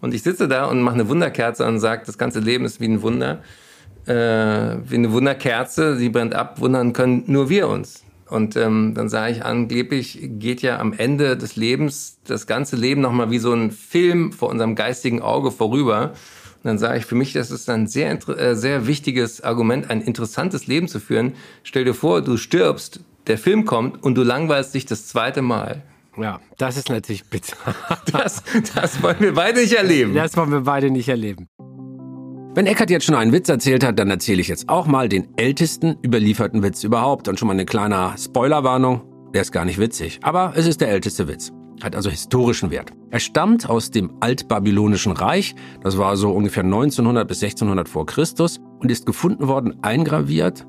[0.00, 2.88] Und ich sitze da und mache eine Wunderkerze und sage, das ganze Leben ist wie
[2.88, 3.42] ein Wunder.
[4.06, 4.12] Äh,
[4.88, 8.04] wie eine Wunderkerze, sie brennt ab, wundern können nur wir uns.
[8.28, 13.00] Und ähm, dann sage ich, angeblich geht ja am Ende des Lebens das ganze Leben
[13.00, 16.12] nochmal wie so ein Film vor unserem geistigen Auge vorüber.
[16.68, 20.66] Dann sage ich, für mich, das ist ein sehr, äh, sehr wichtiges Argument, ein interessantes
[20.66, 21.32] Leben zu führen.
[21.62, 25.82] Stell dir vor, du stirbst, der Film kommt und du langweilst dich das zweite Mal.
[26.18, 27.56] Ja, das ist natürlich bitter.
[28.12, 28.42] das,
[28.74, 30.12] das wollen wir beide nicht erleben.
[30.14, 31.48] Das wollen wir beide nicht erleben.
[32.54, 35.28] Wenn Eckert jetzt schon einen Witz erzählt hat, dann erzähle ich jetzt auch mal den
[35.38, 37.28] ältesten überlieferten Witz überhaupt.
[37.28, 39.00] Und schon mal eine kleine Spoilerwarnung.
[39.32, 41.50] Der ist gar nicht witzig, aber es ist der älteste Witz
[41.82, 42.92] hat also historischen Wert.
[43.10, 48.60] Er stammt aus dem altbabylonischen Reich, das war so ungefähr 1900 bis 1600 vor Christus
[48.80, 50.66] und ist gefunden worden eingraviert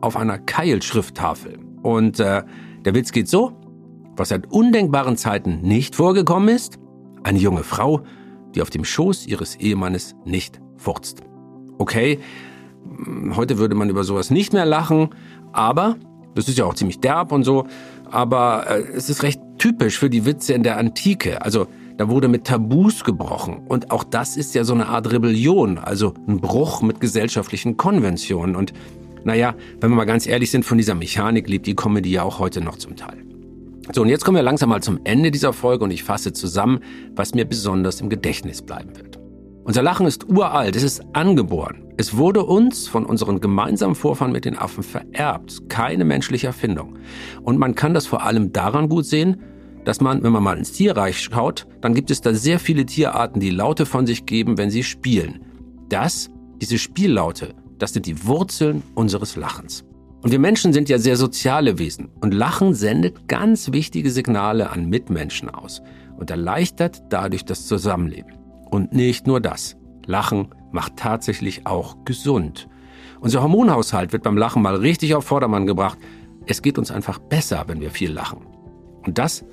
[0.00, 1.58] auf einer Keilschrifttafel.
[1.82, 2.42] Und äh,
[2.84, 3.52] der Witz geht so,
[4.16, 6.78] was seit undenkbaren Zeiten nicht vorgekommen ist,
[7.22, 8.02] eine junge Frau,
[8.54, 11.22] die auf dem Schoß ihres Ehemannes nicht furzt.
[11.78, 12.18] Okay,
[13.04, 15.10] hm, heute würde man über sowas nicht mehr lachen,
[15.52, 15.96] Aber,
[16.34, 17.66] das ist ja auch ziemlich derb und so,
[18.10, 21.42] aber äh, es ist recht typisch für die Witze in der Antike.
[21.42, 23.58] Also da wurde mit Tabus gebrochen.
[23.68, 28.56] Und auch das ist ja so eine Art Rebellion, also ein Bruch mit gesellschaftlichen Konventionen.
[28.56, 28.72] Und
[29.22, 32.38] naja, wenn wir mal ganz ehrlich sind, von dieser Mechanik lebt die Comedy ja auch
[32.38, 33.18] heute noch zum Teil.
[33.92, 36.80] So, und jetzt kommen wir langsam mal zum Ende dieser Folge und ich fasse zusammen,
[37.14, 39.19] was mir besonders im Gedächtnis bleiben wird.
[39.64, 41.84] Unser Lachen ist uralt, es ist angeboren.
[41.98, 46.96] Es wurde uns von unseren gemeinsamen Vorfahren mit den Affen vererbt, keine menschliche Erfindung.
[47.42, 49.42] Und man kann das vor allem daran gut sehen,
[49.84, 53.40] dass man, wenn man mal ins Tierreich schaut, dann gibt es da sehr viele Tierarten,
[53.40, 55.44] die Laute von sich geben, wenn sie spielen.
[55.90, 56.30] Das,
[56.60, 59.84] diese Spiellaute, das sind die Wurzeln unseres Lachens.
[60.22, 64.88] Und wir Menschen sind ja sehr soziale Wesen und Lachen sendet ganz wichtige Signale an
[64.88, 65.82] Mitmenschen aus
[66.18, 68.39] und erleichtert dadurch das Zusammenleben.
[68.70, 69.76] Und nicht nur das.
[70.06, 72.68] Lachen macht tatsächlich auch gesund.
[73.20, 75.98] Unser Hormonhaushalt wird beim Lachen mal richtig auf Vordermann gebracht.
[76.46, 78.46] Es geht uns einfach besser, wenn wir viel lachen.
[79.04, 79.44] Und das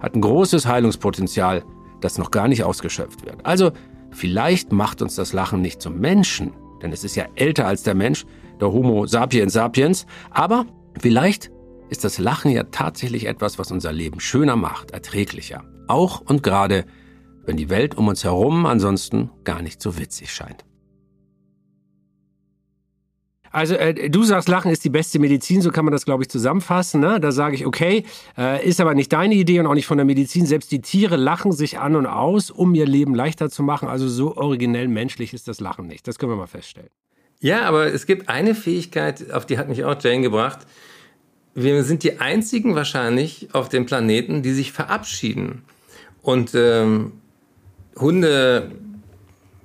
[0.00, 1.64] hat ein großes Heilungspotenzial,
[2.00, 3.44] das noch gar nicht ausgeschöpft wird.
[3.46, 3.70] Also
[4.10, 6.52] vielleicht macht uns das Lachen nicht zum Menschen,
[6.82, 8.26] denn es ist ja älter als der Mensch,
[8.60, 10.06] der Homo sapiens sapiens.
[10.30, 10.66] Aber
[10.98, 11.50] vielleicht
[11.90, 15.62] ist das Lachen ja tatsächlich etwas, was unser Leben schöner macht, erträglicher.
[15.86, 16.86] Auch und gerade,
[17.44, 20.64] wenn die Welt um uns herum ansonsten gar nicht so witzig scheint.
[23.52, 26.30] Also äh, du sagst, Lachen ist die beste Medizin, so kann man das, glaube ich,
[26.30, 27.00] zusammenfassen.
[27.00, 27.20] Ne?
[27.20, 28.04] Da sage ich, okay,
[28.36, 30.46] äh, ist aber nicht deine Idee und auch nicht von der Medizin.
[30.46, 33.88] Selbst die Tiere lachen sich an und aus, um ihr Leben leichter zu machen.
[33.88, 36.08] Also so originell menschlich ist das Lachen nicht.
[36.08, 36.88] Das können wir mal feststellen.
[37.40, 40.60] Ja, aber es gibt eine Fähigkeit, auf die hat mich auch Jane gebracht.
[41.54, 45.62] Wir sind die einzigen wahrscheinlich auf dem Planeten, die sich verabschieden.
[46.22, 47.12] Und ähm,
[47.96, 48.72] Hunde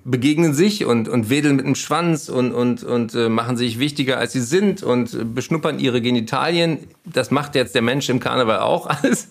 [0.07, 4.17] begegnen sich und, und wedeln mit dem Schwanz und, und, und äh, machen sich wichtiger,
[4.17, 6.79] als sie sind und beschnuppern ihre Genitalien.
[7.03, 9.27] Das macht jetzt der Mensch im Karneval auch alles.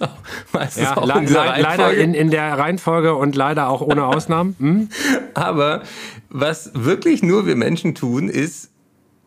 [0.53, 4.55] Meistens ja, auch in le leider in, in der Reihenfolge und leider auch ohne Ausnahmen.
[4.67, 4.89] Hm?
[5.35, 5.83] Aber
[6.29, 8.71] was wirklich nur wir Menschen tun, ist,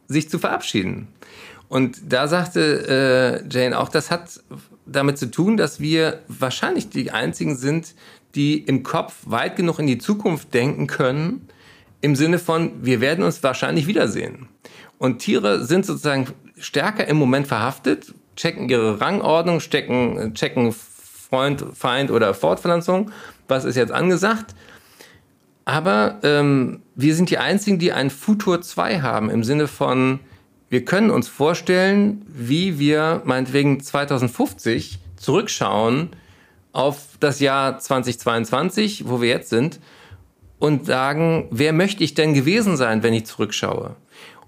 [0.07, 1.07] sich zu verabschieden.
[1.67, 4.41] Und da sagte äh, Jane auch, das hat
[4.91, 7.95] damit zu tun, dass wir wahrscheinlich die einzigen sind,
[8.35, 11.47] die im Kopf weit genug in die Zukunft denken können,
[12.01, 14.47] im Sinne von, wir werden uns wahrscheinlich wiedersehen.
[14.97, 16.27] Und Tiere sind sozusagen
[16.57, 23.11] stärker im Moment verhaftet, checken ihre Rangordnung, stecken, checken Freund, Feind oder Fortpflanzung,
[23.47, 24.55] was ist jetzt angesagt.
[25.65, 30.19] Aber ähm, wir sind die Einzigen, die ein Futur 2 haben, im Sinne von,
[30.69, 36.09] wir können uns vorstellen, wie wir meinetwegen 2050 zurückschauen
[36.71, 39.79] auf das Jahr 2022, wo wir jetzt sind,
[40.59, 43.95] und sagen, wer möchte ich denn gewesen sein, wenn ich zurückschaue?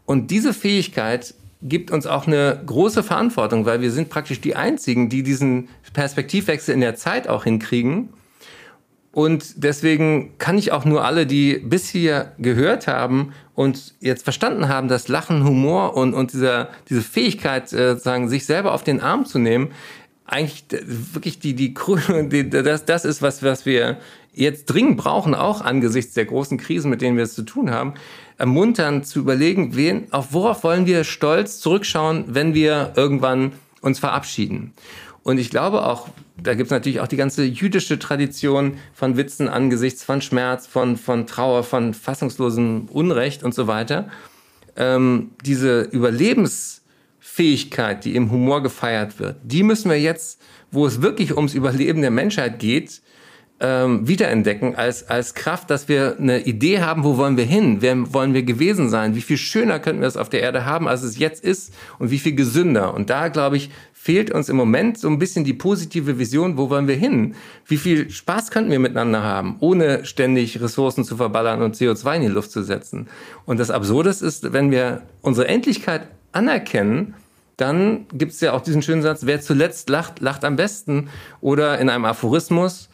[0.06, 5.10] Und diese Fähigkeit gibt uns auch eine große Verantwortung, weil wir sind praktisch die Einzigen,
[5.10, 8.10] die diesen Perspektivwechsel in der Zeit auch hinkriegen.
[9.12, 14.70] Und deswegen kann ich auch nur alle, die bis hier gehört haben und jetzt verstanden
[14.70, 17.96] haben, dass Lachen, Humor und, und dieser, diese Fähigkeit, äh,
[18.28, 19.70] sich selber auf den Arm zu nehmen,
[20.26, 21.76] eigentlich wirklich die, die,
[22.32, 24.00] die das, das ist, was, was wir
[24.34, 27.94] jetzt dringend brauchen, auch angesichts der großen Krisen, mit denen wir es zu tun haben,
[28.40, 33.52] ermuntern zu überlegen, wen, auf worauf wollen wir stolz zurückschauen, wenn wir irgendwann
[33.82, 34.74] uns verabschieden.
[35.24, 36.10] Und ich glaube auch,
[36.42, 40.98] da gibt es natürlich auch die ganze jüdische Tradition von Witzen angesichts von Schmerz, von,
[40.98, 44.10] von Trauer, von fassungslosem Unrecht und so weiter.
[44.76, 46.82] Ähm, diese Überlebens-
[47.34, 52.02] Fähigkeit, die im Humor gefeiert wird, die müssen wir jetzt, wo es wirklich ums Überleben
[52.02, 53.02] der Menschheit geht,
[53.62, 58.14] ähm, wiederentdecken als, als Kraft, dass wir eine Idee haben, wo wollen wir hin, wer
[58.14, 61.04] wollen wir gewesen sein, wie viel schöner könnten wir es auf der Erde haben, als
[61.04, 62.94] es jetzt ist und wie viel gesünder.
[62.94, 63.70] Und da, glaube ich,
[64.02, 67.36] fehlt uns im Moment so ein bisschen die positive Vision, wo wollen wir hin?
[67.68, 72.22] Wie viel Spaß könnten wir miteinander haben, ohne ständig Ressourcen zu verballern und CO2 in
[72.24, 73.10] die Luft zu setzen?
[73.46, 77.14] Und das Absurde ist, wenn wir unsere Endlichkeit anerkennen,
[77.58, 81.10] dann gibt es ja auch diesen schönen Satz, wer zuletzt lacht, lacht am besten.
[81.40, 82.90] Oder in einem Aphorismus,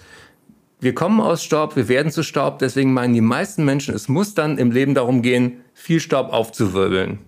[0.82, 4.34] wir kommen aus Staub, wir werden zu Staub, deswegen meinen die meisten Menschen, es muss
[4.34, 7.20] dann im Leben darum gehen, viel Staub aufzuwirbeln.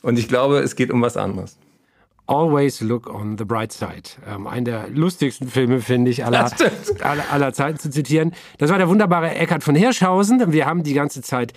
[0.00, 1.58] Und ich glaube, es geht um was anderes.
[2.28, 4.10] Always Look on the Bright Side.
[4.26, 6.50] Ähm, einen der lustigsten Filme, finde ich, aller,
[7.00, 8.34] aller, aller Zeiten zu zitieren.
[8.58, 10.52] Das war der wunderbare Eckhard von Hirschhausen.
[10.52, 11.54] Wir haben die ganze Zeit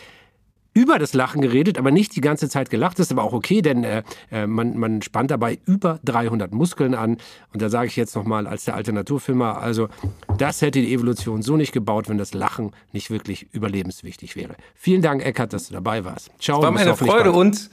[0.73, 2.97] über das Lachen geredet, aber nicht die ganze Zeit gelacht.
[2.97, 6.95] Das ist aber auch okay, denn äh, äh man, man spannt dabei über 300 Muskeln
[6.95, 7.17] an.
[7.53, 9.89] Und da sage ich jetzt nochmal als der alte Naturfilmer, also
[10.37, 14.55] das hätte die Evolution so nicht gebaut, wenn das Lachen nicht wirklich überlebenswichtig wäre.
[14.75, 16.31] Vielen Dank, Eckart, dass du dabei warst.
[16.39, 16.59] Ciao.
[16.59, 17.69] Es war mir eine Freude und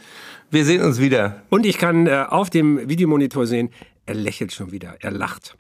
[0.51, 1.43] wir sehen uns wieder.
[1.51, 3.71] Und ich kann äh, auf dem Videomonitor sehen,
[4.07, 5.57] er lächelt schon wieder, er lacht.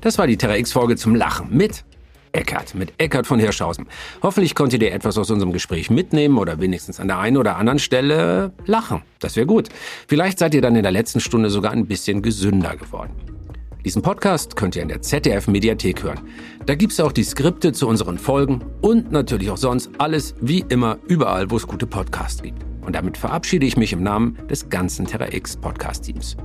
[0.00, 1.84] Das war die Terra X-Folge zum Lachen mit
[2.32, 3.86] Eckert, mit Eckert von Hirschhausen.
[4.22, 7.78] Hoffentlich konntet ihr etwas aus unserem Gespräch mitnehmen oder wenigstens an der einen oder anderen
[7.78, 9.02] Stelle lachen.
[9.20, 9.68] Das wäre gut.
[10.08, 13.12] Vielleicht seid ihr dann in der letzten Stunde sogar ein bisschen gesünder geworden.
[13.84, 16.20] Diesen Podcast könnt ihr in der ZDF Mediathek hören.
[16.66, 20.98] Da gibt's auch die Skripte zu unseren Folgen und natürlich auch sonst alles wie immer
[21.08, 22.62] überall, wo es gute Podcasts gibt.
[22.86, 26.36] Und damit verabschiede ich mich im Namen des ganzen Terra X Podcast Teams.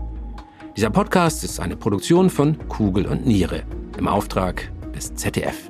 [0.75, 3.63] Dieser Podcast ist eine Produktion von Kugel und Niere
[3.97, 5.69] im Auftrag des ZDF.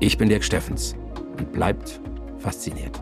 [0.00, 0.96] Ich bin Dirk Steffens
[1.38, 2.00] und bleibt
[2.38, 2.98] fasziniert.